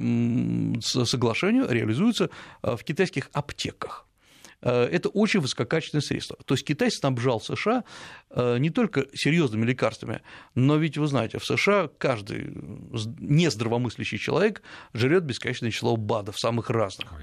соглашению 0.81 1.67
реализуется 1.69 2.29
э, 2.63 2.75
в 2.75 2.83
китайских 2.83 3.29
аптеках. 3.31 4.08
Э, 4.61 4.85
Это 4.85 5.09
очень 5.09 5.39
высококачественное 5.39 6.01
средство. 6.01 6.37
То 6.45 6.53
есть 6.53 6.65
Китай 6.65 6.91
снабжал 6.91 7.41
США 7.41 7.83
э, 8.29 8.57
не 8.59 8.69
только 8.69 9.05
серьезными 9.13 9.65
лекарствами, 9.65 10.21
но 10.55 10.77
ведь 10.77 10.97
вы 10.97 11.07
знаете, 11.07 11.39
в 11.39 11.45
США 11.45 11.89
каждый 11.97 12.51
нездравомыслящий 13.19 14.17
человек 14.17 14.61
жрет 14.93 15.23
бесконечное 15.23 15.71
число 15.71 15.95
БАДов, 15.95 16.39
самых 16.39 16.69
разных. 16.69 17.13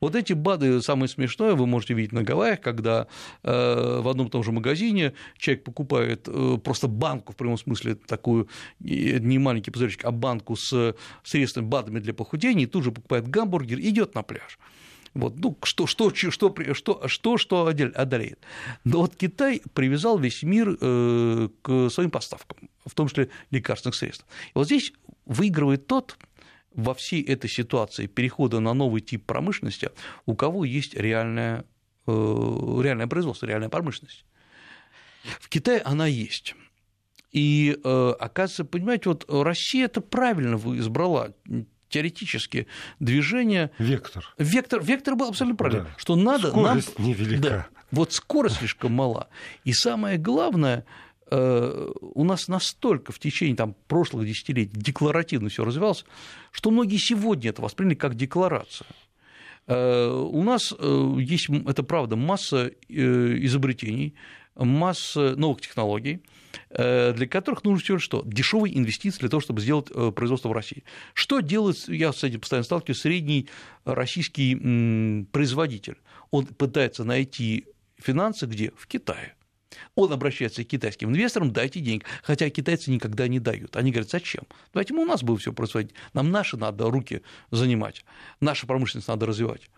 Вот 0.00 0.16
эти 0.16 0.32
БАДы, 0.32 0.80
самое 0.80 1.08
смешное, 1.08 1.52
вы 1.52 1.66
можете 1.66 1.92
видеть 1.92 2.12
на 2.12 2.22
Гавайях, 2.22 2.62
когда 2.62 3.06
э, 3.42 4.00
в 4.00 4.08
одном 4.08 4.28
и 4.28 4.30
том 4.30 4.42
же 4.42 4.50
магазине 4.50 5.12
человек 5.36 5.62
покупает 5.62 6.26
э, 6.26 6.56
просто 6.64 6.88
банку, 6.88 7.34
в 7.34 7.36
прямом 7.36 7.58
смысле, 7.58 7.96
такую, 7.96 8.48
не 8.78 9.38
маленький 9.38 9.70
пузыречек, 9.70 10.06
а 10.06 10.10
банку 10.10 10.56
с 10.56 10.94
средствами 11.22 11.66
БАДами 11.66 11.98
для 11.98 12.14
похудения, 12.14 12.64
и 12.64 12.66
тут 12.66 12.84
же 12.84 12.92
покупает 12.92 13.28
гамбургер 13.28 13.78
и 13.78 13.90
идет 13.90 14.14
на 14.14 14.22
пляж. 14.22 14.58
Вот, 15.14 15.38
ну, 15.38 15.58
что, 15.64 15.86
что, 15.86 16.14
что, 16.14 16.30
что, 16.72 17.08
что, 17.08 17.36
что 17.36 17.66
одолеет. 17.66 18.38
Но 18.84 19.00
вот 19.00 19.16
Китай 19.16 19.60
привязал 19.74 20.18
весь 20.18 20.42
мир 20.44 20.76
э, 20.80 21.48
к 21.62 21.90
своим 21.90 22.10
поставкам, 22.10 22.70
в 22.86 22.94
том 22.94 23.08
числе 23.08 23.28
лекарственных 23.50 23.96
средств. 23.96 24.24
И 24.48 24.52
вот 24.54 24.66
здесь 24.66 24.92
выигрывает 25.26 25.86
тот, 25.88 26.16
во 26.72 26.94
всей 26.94 27.22
этой 27.22 27.50
ситуации 27.50 28.06
перехода 28.06 28.60
на 28.60 28.74
новый 28.74 29.00
тип 29.00 29.26
промышленности, 29.26 29.90
у 30.26 30.36
кого 30.36 30.64
есть 30.64 30.94
реальное, 30.94 31.64
э, 32.06 32.12
реальное 32.12 33.08
производство, 33.08 33.46
реальная 33.46 33.68
промышленность. 33.68 34.24
В 35.40 35.48
Китае 35.48 35.80
она 35.80 36.06
есть. 36.06 36.54
И, 37.32 37.78
э, 37.82 38.14
оказывается, 38.18 38.64
понимаете, 38.64 39.10
вот 39.10 39.24
Россия 39.28 39.86
это 39.86 40.00
правильно 40.00 40.56
избрала 40.78 41.34
теоретически 41.90 42.66
движение. 43.00 43.70
Вектор. 43.78 44.32
Вектор, 44.38 44.82
вектор 44.82 45.16
был 45.16 45.28
абсолютно 45.28 45.56
правильный, 45.56 45.84
Да. 45.84 45.94
что 45.98 46.16
надо 46.16 46.48
Скорость 46.48 46.98
нам... 46.98 47.06
невелика. 47.08 47.42
Да, 47.42 47.66
вот 47.90 48.12
скорость 48.12 48.56
слишком 48.58 48.92
мала. 48.92 49.28
И 49.64 49.72
самое 49.72 50.16
главное, 50.16 50.84
э, 51.30 51.88
у 52.00 52.24
нас 52.24 52.48
настолько 52.48 53.12
в 53.12 53.18
течение 53.18 53.56
там, 53.56 53.74
прошлых 53.88 54.26
десятилетий 54.26 54.72
декларативно 54.74 55.48
все 55.50 55.64
развивалось, 55.64 56.04
что 56.52 56.70
многие 56.70 56.96
сегодня 56.98 57.50
это 57.50 57.60
восприняли 57.62 57.94
как 57.96 58.14
декларацию. 58.14 58.86
Э, 59.66 60.08
У 60.10 60.42
нас 60.42 60.72
э, 60.76 61.16
есть, 61.20 61.48
это 61.66 61.82
правда, 61.82 62.16
масса 62.16 62.70
изобретений, 62.88 64.14
масса 64.54 65.34
новых 65.36 65.60
технологий, 65.60 66.22
э, 66.70 67.12
для 67.12 67.26
которых 67.26 67.64
нужно 67.64 67.82
всего 67.82 67.98
что? 67.98 68.22
Дешевые 68.24 68.76
инвестиции 68.76 69.20
для 69.20 69.28
того, 69.28 69.40
чтобы 69.40 69.60
сделать 69.60 69.88
э, 69.94 70.12
производство 70.14 70.48
в 70.48 70.52
России. 70.52 70.84
Что 71.14 71.40
делает, 71.40 71.88
я 71.88 72.12
с 72.12 72.22
этим 72.24 72.40
постоянно 72.40 72.64
сталкиваюсь, 72.64 73.00
средний 73.00 73.48
российский 73.84 75.26
производитель? 75.32 75.98
Он 76.30 76.46
пытается 76.46 77.04
найти 77.04 77.66
финансы 77.98 78.46
где? 78.46 78.72
В 78.76 78.86
Китае. 78.86 79.34
Он 79.94 80.12
обращается 80.12 80.64
к 80.64 80.68
китайским 80.68 81.10
инвесторам, 81.10 81.52
дайте 81.52 81.80
денег. 81.80 82.04
Хотя 82.22 82.50
китайцы 82.50 82.90
никогда 82.90 83.28
не 83.28 83.38
дают. 83.38 83.76
Они 83.76 83.90
говорят, 83.90 84.10
зачем? 84.10 84.44
Давайте 84.72 84.94
мы 84.94 85.02
у 85.02 85.06
нас 85.06 85.22
будем 85.22 85.38
все 85.38 85.52
производить. 85.52 85.94
Нам 86.12 86.30
наши 86.30 86.56
надо 86.56 86.90
руки 86.90 87.22
занимать, 87.50 88.04
нашу 88.40 88.66
промышленность 88.66 89.08
надо 89.08 89.26
развивать. 89.26 89.70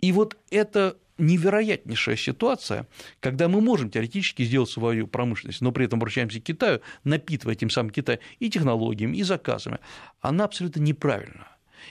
И 0.00 0.12
вот 0.12 0.36
это 0.50 0.96
невероятнейшая 1.18 2.16
ситуация, 2.16 2.86
когда 3.20 3.48
мы 3.48 3.60
можем 3.60 3.90
теоретически 3.90 4.44
сделать 4.44 4.70
свою 4.70 5.06
промышленность, 5.06 5.60
но 5.60 5.72
при 5.72 5.86
этом 5.86 5.98
обращаемся 5.98 6.40
к 6.40 6.44
Китаю, 6.44 6.80
напитывая 7.04 7.56
тем 7.56 7.70
самым 7.70 7.90
Китай 7.90 8.20
и 8.38 8.48
технологиями, 8.48 9.16
и 9.16 9.22
заказами, 9.22 9.80
она 10.20 10.44
абсолютно 10.44 10.80
неправильна. 10.80 11.48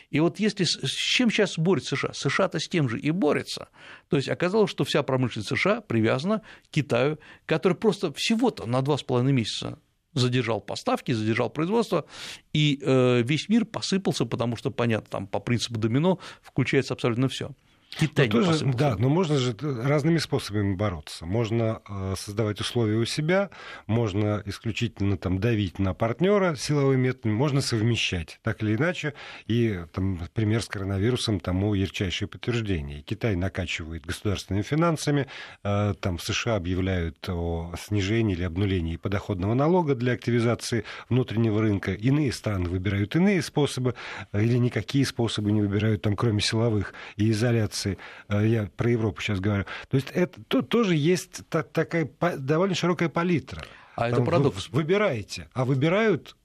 И 0.10 0.20
вот 0.20 0.40
если 0.40 0.64
с 0.64 0.92
чем 0.92 1.30
сейчас 1.30 1.58
борется 1.58 1.96
США? 1.96 2.14
США-то 2.14 2.60
с 2.60 2.68
тем 2.68 2.90
же 2.90 3.00
и 3.00 3.12
борется. 3.12 3.70
То 4.10 4.18
есть 4.18 4.30
оказалось, 4.30 4.70
что 4.70 4.84
вся 4.84 5.04
промышленность 5.04 5.50
США 5.50 5.82
привязана 5.82 6.40
к 6.40 6.72
Китаю, 6.72 7.20
который 7.46 7.74
просто 7.74 8.12
всего-то 8.14 8.66
на 8.66 8.82
два 8.82 8.98
с 8.98 9.04
половиной 9.04 9.34
месяца 9.34 9.80
задержал 10.14 10.62
поставки, 10.62 11.12
задержал 11.12 11.50
производство, 11.50 12.06
и 12.52 12.80
э, 12.82 13.22
весь 13.22 13.50
мир 13.50 13.66
посыпался, 13.66 14.26
потому 14.26 14.56
что, 14.56 14.72
понятно, 14.72 15.08
там 15.10 15.28
по 15.28 15.40
принципу 15.40 15.80
домино 15.80 16.20
включается 16.42 16.94
абсолютно 16.94 17.30
все. 17.30 17.52
Китай 17.90 18.30
но 18.32 18.44
тоже, 18.44 18.66
Да, 18.66 18.96
но 18.98 19.10
можно 19.10 19.38
же 19.38 19.56
разными 19.60 20.18
способами 20.18 20.76
бороться. 20.76 21.26
Можно 21.26 21.82
э, 21.88 22.14
создавать 22.18 22.60
условия 22.60 22.98
у 22.98 23.06
себя, 23.06 23.50
можно 23.88 24.44
исключительно 24.46 25.18
там, 25.18 25.40
давить 25.40 25.80
на 25.80 25.94
партнера 25.94 26.56
силовыми 26.56 27.08
методами, 27.08 27.34
можно 27.34 27.62
совмещать 27.62 28.40
так 28.44 28.62
или 28.62 28.76
иначе. 28.76 29.14
И 29.48 29.84
там, 29.94 30.20
пример 30.34 30.62
с 30.62 30.68
коронавирусом 30.68 31.40
тому 31.40 31.74
ярчайшее 31.74 32.28
подтверждение. 32.28 33.02
Китай 33.02 33.36
накачивает 33.36 34.06
государственными 34.06 34.64
финансами, 34.64 35.28
э, 35.64 35.94
там 36.00 36.20
США 36.20 36.58
объявляют 36.58 37.28
о 37.30 37.74
снижении 37.82 38.36
или 38.36 38.44
обнулении 38.44 38.98
подоходного 38.98 39.56
налога 39.56 39.96
для 39.96 40.14
активизации 40.14 40.84
внутреннего 41.10 41.62
рынка. 41.62 41.94
Иные 41.94 42.32
страны 42.32 42.70
выбирают 42.70 43.16
иные 43.16 43.42
способы 43.42 43.96
э, 44.34 44.44
или 44.44 44.58
никакие 44.58 45.06
способы 45.06 45.52
не 45.52 45.62
выбирают, 45.62 46.04
там, 46.04 46.16
кроме 46.16 46.42
силовых 46.42 46.94
и 47.16 47.32
изоляции 47.32 47.77
Франции, 47.78 47.98
э, 48.30 48.48
я 48.48 48.70
про 48.76 48.90
Европу 48.90 49.22
сейчас 49.22 49.40
говорю. 49.40 49.66
То 49.90 49.98
есть 49.98 50.10
это 50.12 50.42
тут 50.48 50.70
тоже 50.70 50.96
есть 50.96 51.48
такая 51.50 52.10
довольно 52.38 52.76
широкая 52.76 53.10
палитра. 53.10 53.64
А 53.96 54.10
это 54.10 54.22
парадокс. 54.22 54.70
Вы 54.70 54.82
выбираете, 54.82 55.50
а 55.54 55.66
выбирают 55.66 56.36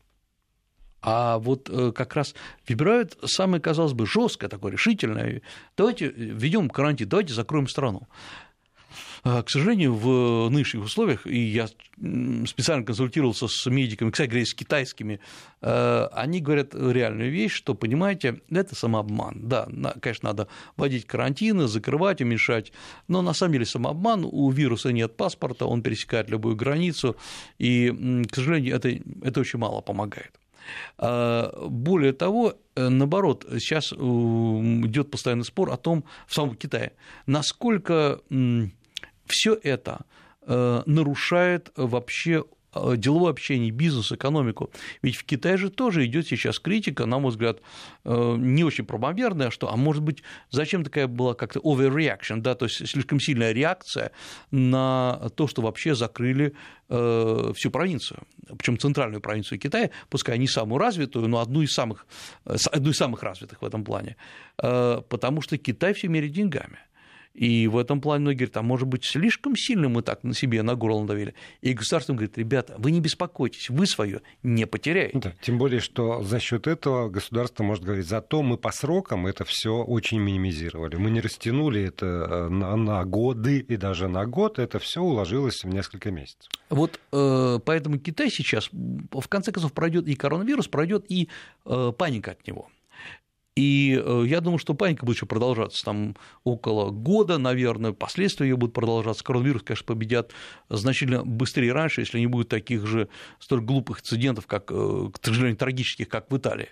а 1.05 1.39
вот 1.39 1.69
э, 1.69 1.91
как 1.91 2.15
раз 2.15 2.33
выбирают 2.69 3.19
самое, 3.25 3.61
казалось 3.61 3.93
бы, 3.93 4.07
жесткое 4.07 4.49
такое, 4.49 4.71
решительное. 4.71 5.43
Давайте 5.77 6.09
введем 6.09 6.71
карантин, 6.71 7.09
давайте 7.09 7.35
закроем 7.35 7.67
страну. 7.67 8.07
А, 9.25 9.43
к 9.45 9.50
сожалению, 9.50 9.95
в 9.95 10.49
нынешних 10.50 10.85
условиях, 10.85 11.29
и 11.29 11.38
я 11.38 11.69
специально 12.47 12.85
консультировался 12.85 13.47
с 13.47 13.71
медиками, 13.71 14.11
кстати 14.11 14.31
говоря, 14.31 14.45
с 14.45 14.52
китайскими, 14.52 15.21
э, 15.61 16.09
они 16.12 16.41
говорят 16.41 16.75
реальную 16.75 17.31
вещь, 17.31 17.52
что, 17.52 17.75
понимаете, 17.75 18.41
это 18.50 18.75
самообман. 18.75 19.49
Да, 19.49 19.69
конечно, 20.00 20.31
надо 20.31 20.49
вводить 20.76 21.07
карантины, 21.07 21.69
закрывать, 21.69 22.21
уменьшать, 22.21 22.73
но 23.07 23.23
на 23.23 23.33
самом 23.33 23.52
деле 23.52 23.64
самообман, 23.64 24.26
у 24.29 24.50
вируса 24.50 24.91
нет 24.91 25.17
паспорта, 25.17 25.67
он 25.67 25.83
пересекает 25.83 26.29
любую 26.29 26.57
границу, 26.57 27.17
и, 27.59 28.25
к 28.29 28.35
сожалению, 28.35 28.75
это, 28.75 28.88
это 29.23 29.41
очень 29.41 29.61
мало 29.61 29.83
помогает. 29.83 30.33
А, 30.99 31.69
более 31.69 32.12
того, 32.12 32.55
э, 32.75 32.88
наоборот, 32.88 33.47
сейчас 33.61 33.93
идет 33.93 35.12
постоянный 35.12 35.45
спор 35.45 35.71
о 35.71 35.76
том, 35.76 36.02
в 36.26 36.35
самом 36.35 36.57
Китае, 36.57 36.93
насколько 37.26 38.21
все 39.26 39.59
это 39.62 40.05
э, 40.47 40.83
нарушает 40.87 41.73
вообще 41.76 42.45
э, 42.75 42.95
деловое 42.97 43.31
общение, 43.31 43.71
бизнес, 43.71 44.12
экономику. 44.12 44.71
Ведь 45.02 45.17
в 45.17 45.25
Китае 45.25 45.57
же 45.57 45.71
тоже 45.71 46.05
идет 46.07 46.26
сейчас 46.26 46.59
критика, 46.59 47.07
на 47.07 47.19
мой 47.19 47.31
взгляд, 47.31 47.61
э, 48.05 48.35
не 48.38 48.64
очень 48.64 48.85
правомерная, 48.85 49.50
что, 49.50 49.73
а 49.73 49.76
может 49.76 50.02
быть, 50.02 50.23
зачем 50.50 50.85
такая 50.85 51.07
была 51.07 51.35
как-то 51.35 51.61
overreaction, 51.61 52.38
да, 52.38 52.55
то 52.55 52.67
есть 52.67 52.88
слишком 52.88 53.21
сильная 53.21 53.52
реакция 53.52 54.12
на 54.50 55.31
то, 55.37 55.47
что 55.47 55.62
вообще 55.62 55.95
закрыли 55.95 56.55
всю 56.88 57.71
провинцию, 57.71 58.21
причем 58.59 58.79
центральную 58.79 59.23
провинцию 59.23 59.59
Китая, 59.59 59.88
пускай 60.11 60.37
не 60.37 60.47
самую 60.47 60.79
развитую, 60.79 61.26
но 61.26 61.38
одну 61.38 61.62
из 61.62 61.73
самых, 61.73 62.07
одну 62.45 62.91
из 62.91 62.99
самых 62.99 63.23
развитых 63.23 63.62
в 63.62 63.64
этом 63.64 63.83
плане, 63.83 64.17
потому 64.59 65.41
что 65.41 65.57
Китай 65.57 65.95
все 65.95 66.09
меряет 66.09 66.33
деньгами. 66.33 66.81
И 67.35 67.67
в 67.67 67.79
этом 67.79 68.01
плане 68.01 68.23
многие 68.23 68.38
говорят, 68.38 68.57
а 68.59 68.62
может 68.62 68.88
быть, 68.88 69.05
слишком 69.05 69.57
сильно 69.57 69.88
мы 69.88 70.03
так 70.03 70.23
на 70.23 70.35
себе 70.35 70.62
на 70.62 70.75
горло 70.75 71.01
надавили. 71.01 71.35
И 71.61 71.73
государство 71.73 72.12
говорит, 72.12 72.37
ребята, 72.37 72.75
вы 72.79 72.90
не 72.90 73.01
беспокойтесь, 73.01 73.71
вы 73.71 73.87
свое 73.87 74.23
не 74.42 74.66
потеряете. 74.66 75.18
Да, 75.18 75.33
тем 75.40 75.59
более, 75.59 75.81
что 75.81 76.23
за 76.23 76.40
счет 76.40 76.66
этого 76.66 77.09
государство 77.09 77.62
может 77.64 77.85
говорить, 77.85 78.07
зато 78.07 78.42
мы 78.42 78.59
по 78.59 78.71
срокам 78.73 79.27
это 79.27 79.45
все 79.45 79.83
очень 79.83 80.18
минимизировали. 80.21 80.97
Мы 80.97 81.11
не 81.11 81.21
растянули 81.21 81.83
это 81.83 82.07
э, 82.07 82.49
на, 82.49 82.77
на 82.77 83.05
годы 83.05 83.59
и 83.61 83.77
даже 83.77 84.09
на 84.09 84.27
год, 84.27 84.59
это 84.59 84.79
все 84.79 85.01
уложилось 85.01 85.64
в 85.64 85.68
несколько 85.68 86.11
месяцев. 86.11 86.51
Вот 86.68 87.01
э, 87.12 87.59
поэтому 87.64 87.99
Китай 87.99 88.31
сейчас, 88.31 88.68
в 88.73 89.29
конце 89.29 89.53
концов, 89.53 89.73
пройдет 89.73 90.07
и 90.07 90.14
коронавирус, 90.14 90.68
пройдет 90.68 91.05
и 91.09 91.29
э, 91.64 91.92
паника 91.97 92.33
от 92.33 92.47
него. 92.47 92.68
И 93.55 94.01
э, 94.03 94.25
я 94.27 94.41
думаю, 94.41 94.59
что 94.59 94.73
паника 94.73 95.05
будет 95.05 95.17
еще 95.17 95.27
продолжаться 95.27 95.85
там 95.85 96.17
около 96.43 96.91
года, 96.91 97.37
наверное, 97.37 97.93
последствия 97.93 98.49
ее 98.49 98.57
будут 98.57 98.75
продолжаться. 98.75 99.23
Коронавирус, 99.23 99.62
конечно, 99.62 99.85
победят 99.85 100.33
значительно 100.71 101.23
быстрее 101.23 101.73
раньше, 101.73 102.01
если 102.01 102.19
не 102.19 102.27
будет 102.27 102.49
таких 102.49 102.87
же 102.87 103.09
столь 103.38 103.61
глупых 103.61 104.01
инцидентов, 104.01 104.47
как, 104.47 104.71
э, 104.71 105.11
к 105.12 105.25
сожалению, 105.25 105.59
трагических, 105.59 106.09
как 106.09 106.31
в 106.31 106.37
Италии. 106.37 106.69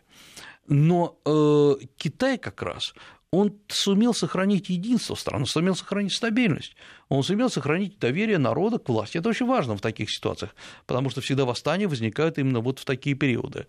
Но 0.68 1.18
э, 1.26 1.84
Китай 1.96 2.38
как 2.38 2.62
раз 2.62 2.94
он 3.32 3.56
сумел 3.68 4.12
сохранить 4.12 4.70
единство 4.70 5.14
страны, 5.14 5.46
сумел 5.46 5.76
сохранить 5.76 6.12
стабильность, 6.12 6.74
он 7.08 7.22
сумел 7.22 7.48
сохранить 7.48 7.98
доверие 7.98 8.38
народа 8.38 8.78
к 8.78 8.88
власти. 8.88 9.18
Это 9.18 9.28
очень 9.28 9.46
важно 9.46 9.76
в 9.76 9.80
таких 9.80 10.10
ситуациях, 10.10 10.54
потому 10.86 11.10
что 11.10 11.20
всегда 11.20 11.44
восстания 11.44 11.86
возникают 11.86 12.38
именно 12.38 12.60
вот 12.60 12.80
в 12.80 12.84
такие 12.84 13.14
периоды. 13.14 13.66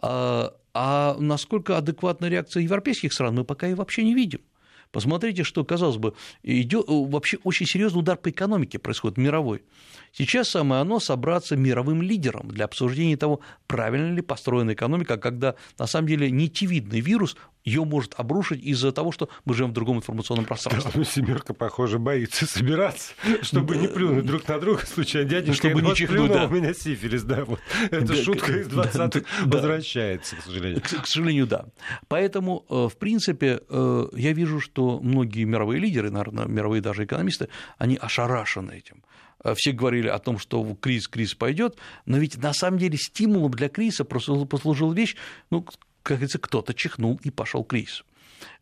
А, 0.00 0.54
а 0.72 1.16
насколько 1.18 1.76
адекватна 1.76 2.26
реакция 2.26 2.62
европейских 2.62 3.12
стран, 3.12 3.34
мы 3.34 3.44
пока 3.44 3.68
и 3.68 3.74
вообще 3.74 4.02
не 4.02 4.14
видим. 4.14 4.40
Посмотрите, 4.92 5.42
что, 5.42 5.64
казалось 5.64 5.96
бы, 5.96 6.14
идет 6.42 6.84
вообще 6.86 7.38
очень 7.44 7.66
серьезный 7.66 8.00
удар 8.00 8.16
по 8.16 8.30
экономике 8.30 8.78
происходит 8.78 9.16
мировой. 9.16 9.62
Сейчас 10.12 10.50
самое 10.50 10.82
оно 10.82 11.00
собраться 11.00 11.56
мировым 11.56 12.02
лидером 12.02 12.48
для 12.48 12.66
обсуждения 12.66 13.16
того, 13.16 13.40
правильно 13.66 14.14
ли 14.14 14.20
построена 14.20 14.74
экономика, 14.74 15.16
когда 15.16 15.54
на 15.78 15.86
самом 15.86 16.08
деле 16.08 16.30
нитевидный 16.30 17.00
вирус 17.00 17.36
ее 17.64 17.84
может 17.84 18.14
обрушить 18.16 18.62
из-за 18.62 18.92
того, 18.92 19.12
что 19.12 19.28
мы 19.44 19.54
живем 19.54 19.70
в 19.70 19.72
другом 19.72 19.98
информационном 19.98 20.44
пространстве. 20.44 20.90
Да, 20.94 21.04
семерка, 21.04 21.54
похоже, 21.54 21.98
боится 21.98 22.44
собираться, 22.46 23.12
чтобы 23.40 23.76
не 23.76 23.88
плюнуть 23.88 24.26
друг 24.26 24.46
на 24.48 24.58
друга, 24.58 24.84
случайно 24.84 25.28
дяденька, 25.28 25.54
чтобы 25.54 25.80
не 25.80 25.94
чихнуть, 25.94 26.32
да. 26.32 26.46
у 26.46 26.50
меня 26.50 26.74
сифилис, 26.74 27.22
да, 27.22 27.44
вот. 27.44 27.60
Эта 27.90 28.14
шутка 28.16 28.52
из 28.52 28.66
20-х 28.68 29.24
возвращается, 29.46 30.36
к 30.36 30.42
сожалению. 30.42 30.82
К 30.82 31.06
сожалению, 31.06 31.46
да. 31.46 31.66
Поэтому, 32.08 32.66
э, 32.68 32.88
в 32.92 32.96
принципе, 32.96 33.60
э, 33.68 34.06
я 34.14 34.32
вижу, 34.32 34.60
что 34.60 34.81
многие 35.00 35.44
мировые 35.44 35.80
лидеры, 35.80 36.10
наверное, 36.10 36.46
мировые 36.46 36.80
даже 36.82 37.04
экономисты, 37.04 37.48
они 37.78 37.96
ошарашены 37.96 38.72
этим. 38.72 39.02
Э, 39.44 39.54
все 39.56 39.72
говорили 39.72 40.08
о 40.08 40.18
том, 40.18 40.38
что 40.38 40.76
кризис, 40.80 41.08
кризис 41.08 41.34
пойдет, 41.34 41.76
но 42.06 42.18
ведь 42.18 42.36
на 42.38 42.52
самом 42.52 42.78
деле 42.78 42.96
стимулом 42.96 43.52
для 43.52 43.68
кризиса 43.68 44.04
послужила 44.04 44.92
вещь, 44.92 45.16
ну, 45.50 45.62
как 46.02 46.16
говорится, 46.16 46.38
кто-то 46.38 46.74
чихнул 46.74 47.20
и 47.22 47.30
пошел 47.30 47.64
кризис. 47.64 48.04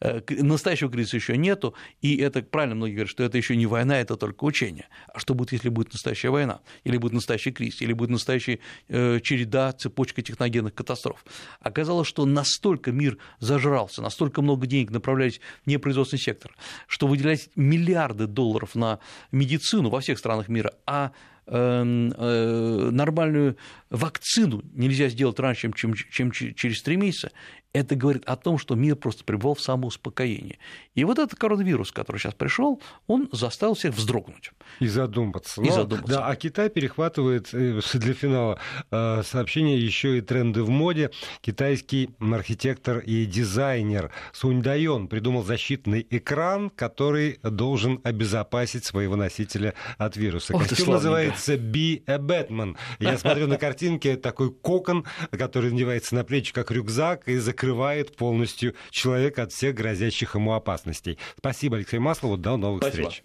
Э, 0.00 0.20
настоящего 0.28 0.90
кризиса 0.90 1.16
еще 1.16 1.36
нету, 1.36 1.74
и 2.00 2.16
это 2.16 2.42
правильно 2.42 2.74
многие 2.74 2.92
говорят, 2.92 3.10
что 3.10 3.22
это 3.22 3.36
еще 3.36 3.56
не 3.56 3.66
война, 3.66 4.00
это 4.00 4.16
только 4.16 4.44
учение. 4.44 4.88
А 5.12 5.18
что 5.18 5.34
будет, 5.34 5.52
если 5.52 5.68
будет 5.68 5.92
настоящая 5.92 6.30
война, 6.30 6.60
или 6.84 6.96
будет 6.96 7.12
настоящий 7.12 7.52
кризис, 7.52 7.82
или 7.82 7.92
будет 7.92 8.10
настоящая 8.10 8.58
э, 8.88 9.20
череда, 9.22 9.72
цепочка 9.72 10.22
техногенных 10.22 10.74
катастроф? 10.74 11.24
Оказалось, 11.60 12.08
что 12.08 12.24
настолько 12.24 12.92
мир 12.92 13.18
зажрался, 13.38 14.02
настолько 14.02 14.42
много 14.42 14.66
денег 14.66 14.90
направлялись 14.90 15.40
в 15.64 15.66
непроизводственный 15.66 16.20
сектор, 16.20 16.54
что 16.86 17.06
выделялись 17.06 17.50
миллиарды 17.56 18.26
долларов 18.26 18.74
на 18.74 18.98
медицину 19.32 19.90
во 19.90 20.00
всех 20.00 20.18
странах 20.18 20.48
мира, 20.48 20.74
а 20.86 21.12
нормальную 21.46 23.56
вакцину 23.90 24.62
нельзя 24.72 25.08
сделать 25.08 25.40
раньше, 25.40 25.72
чем, 25.74 25.94
чем 25.94 26.30
через 26.30 26.82
три 26.82 26.96
месяца, 26.96 27.32
это 27.72 27.94
говорит 27.94 28.24
о 28.26 28.36
том, 28.36 28.58
что 28.58 28.74
мир 28.74 28.96
просто 28.96 29.24
пребывал 29.24 29.54
в 29.54 29.60
самоуспокоении. 29.60 30.58
И 30.94 31.04
вот 31.04 31.18
этот 31.18 31.38
коронавирус, 31.38 31.92
который 31.92 32.18
сейчас 32.18 32.34
пришел, 32.34 32.82
он 33.06 33.28
заставил 33.32 33.74
всех 33.74 33.94
вздрогнуть. 33.94 34.50
И 34.80 34.88
задуматься. 34.88 35.62
И 35.62 35.68
Но, 35.68 35.74
задуматься. 35.74 36.12
Да, 36.12 36.26
а 36.26 36.34
Китай 36.34 36.68
перехватывает 36.68 37.50
э, 37.52 37.80
для 37.94 38.14
финала 38.14 38.58
э, 38.90 39.22
сообщение 39.24 39.78
еще 39.78 40.18
и 40.18 40.20
тренды 40.20 40.64
в 40.64 40.70
моде. 40.70 41.10
Китайский 41.42 42.10
архитектор 42.20 42.98
и 42.98 43.24
дизайнер 43.24 44.10
Сунь 44.32 44.62
Дайон 44.62 45.06
придумал 45.06 45.44
защитный 45.44 46.04
экран, 46.10 46.70
который 46.70 47.38
должен 47.42 48.00
обезопасить 48.02 48.84
своего 48.84 49.14
носителя 49.14 49.74
от 49.96 50.16
вируса. 50.16 50.54
Костюм 50.54 50.94
называется 50.94 51.39
Be 51.48 52.02
a 52.06 52.18
Batman. 52.18 52.76
Я 52.98 53.18
смотрю 53.18 53.46
на 53.46 53.56
картинке 53.56 54.16
такой 54.16 54.52
кокон, 54.52 55.04
который 55.30 55.72
надевается 55.72 56.14
на 56.14 56.24
плечи 56.24 56.52
как 56.52 56.70
рюкзак 56.70 57.28
и 57.28 57.38
закрывает 57.38 58.16
полностью 58.16 58.74
человека 58.90 59.44
от 59.44 59.52
всех 59.52 59.74
грозящих 59.74 60.34
ему 60.34 60.54
опасностей. 60.54 61.18
Спасибо, 61.36 61.76
Алексей 61.76 61.98
Маслову. 61.98 62.36
До 62.36 62.56
новых 62.56 62.82
Спасибо. 62.82 63.10
встреч. 63.10 63.24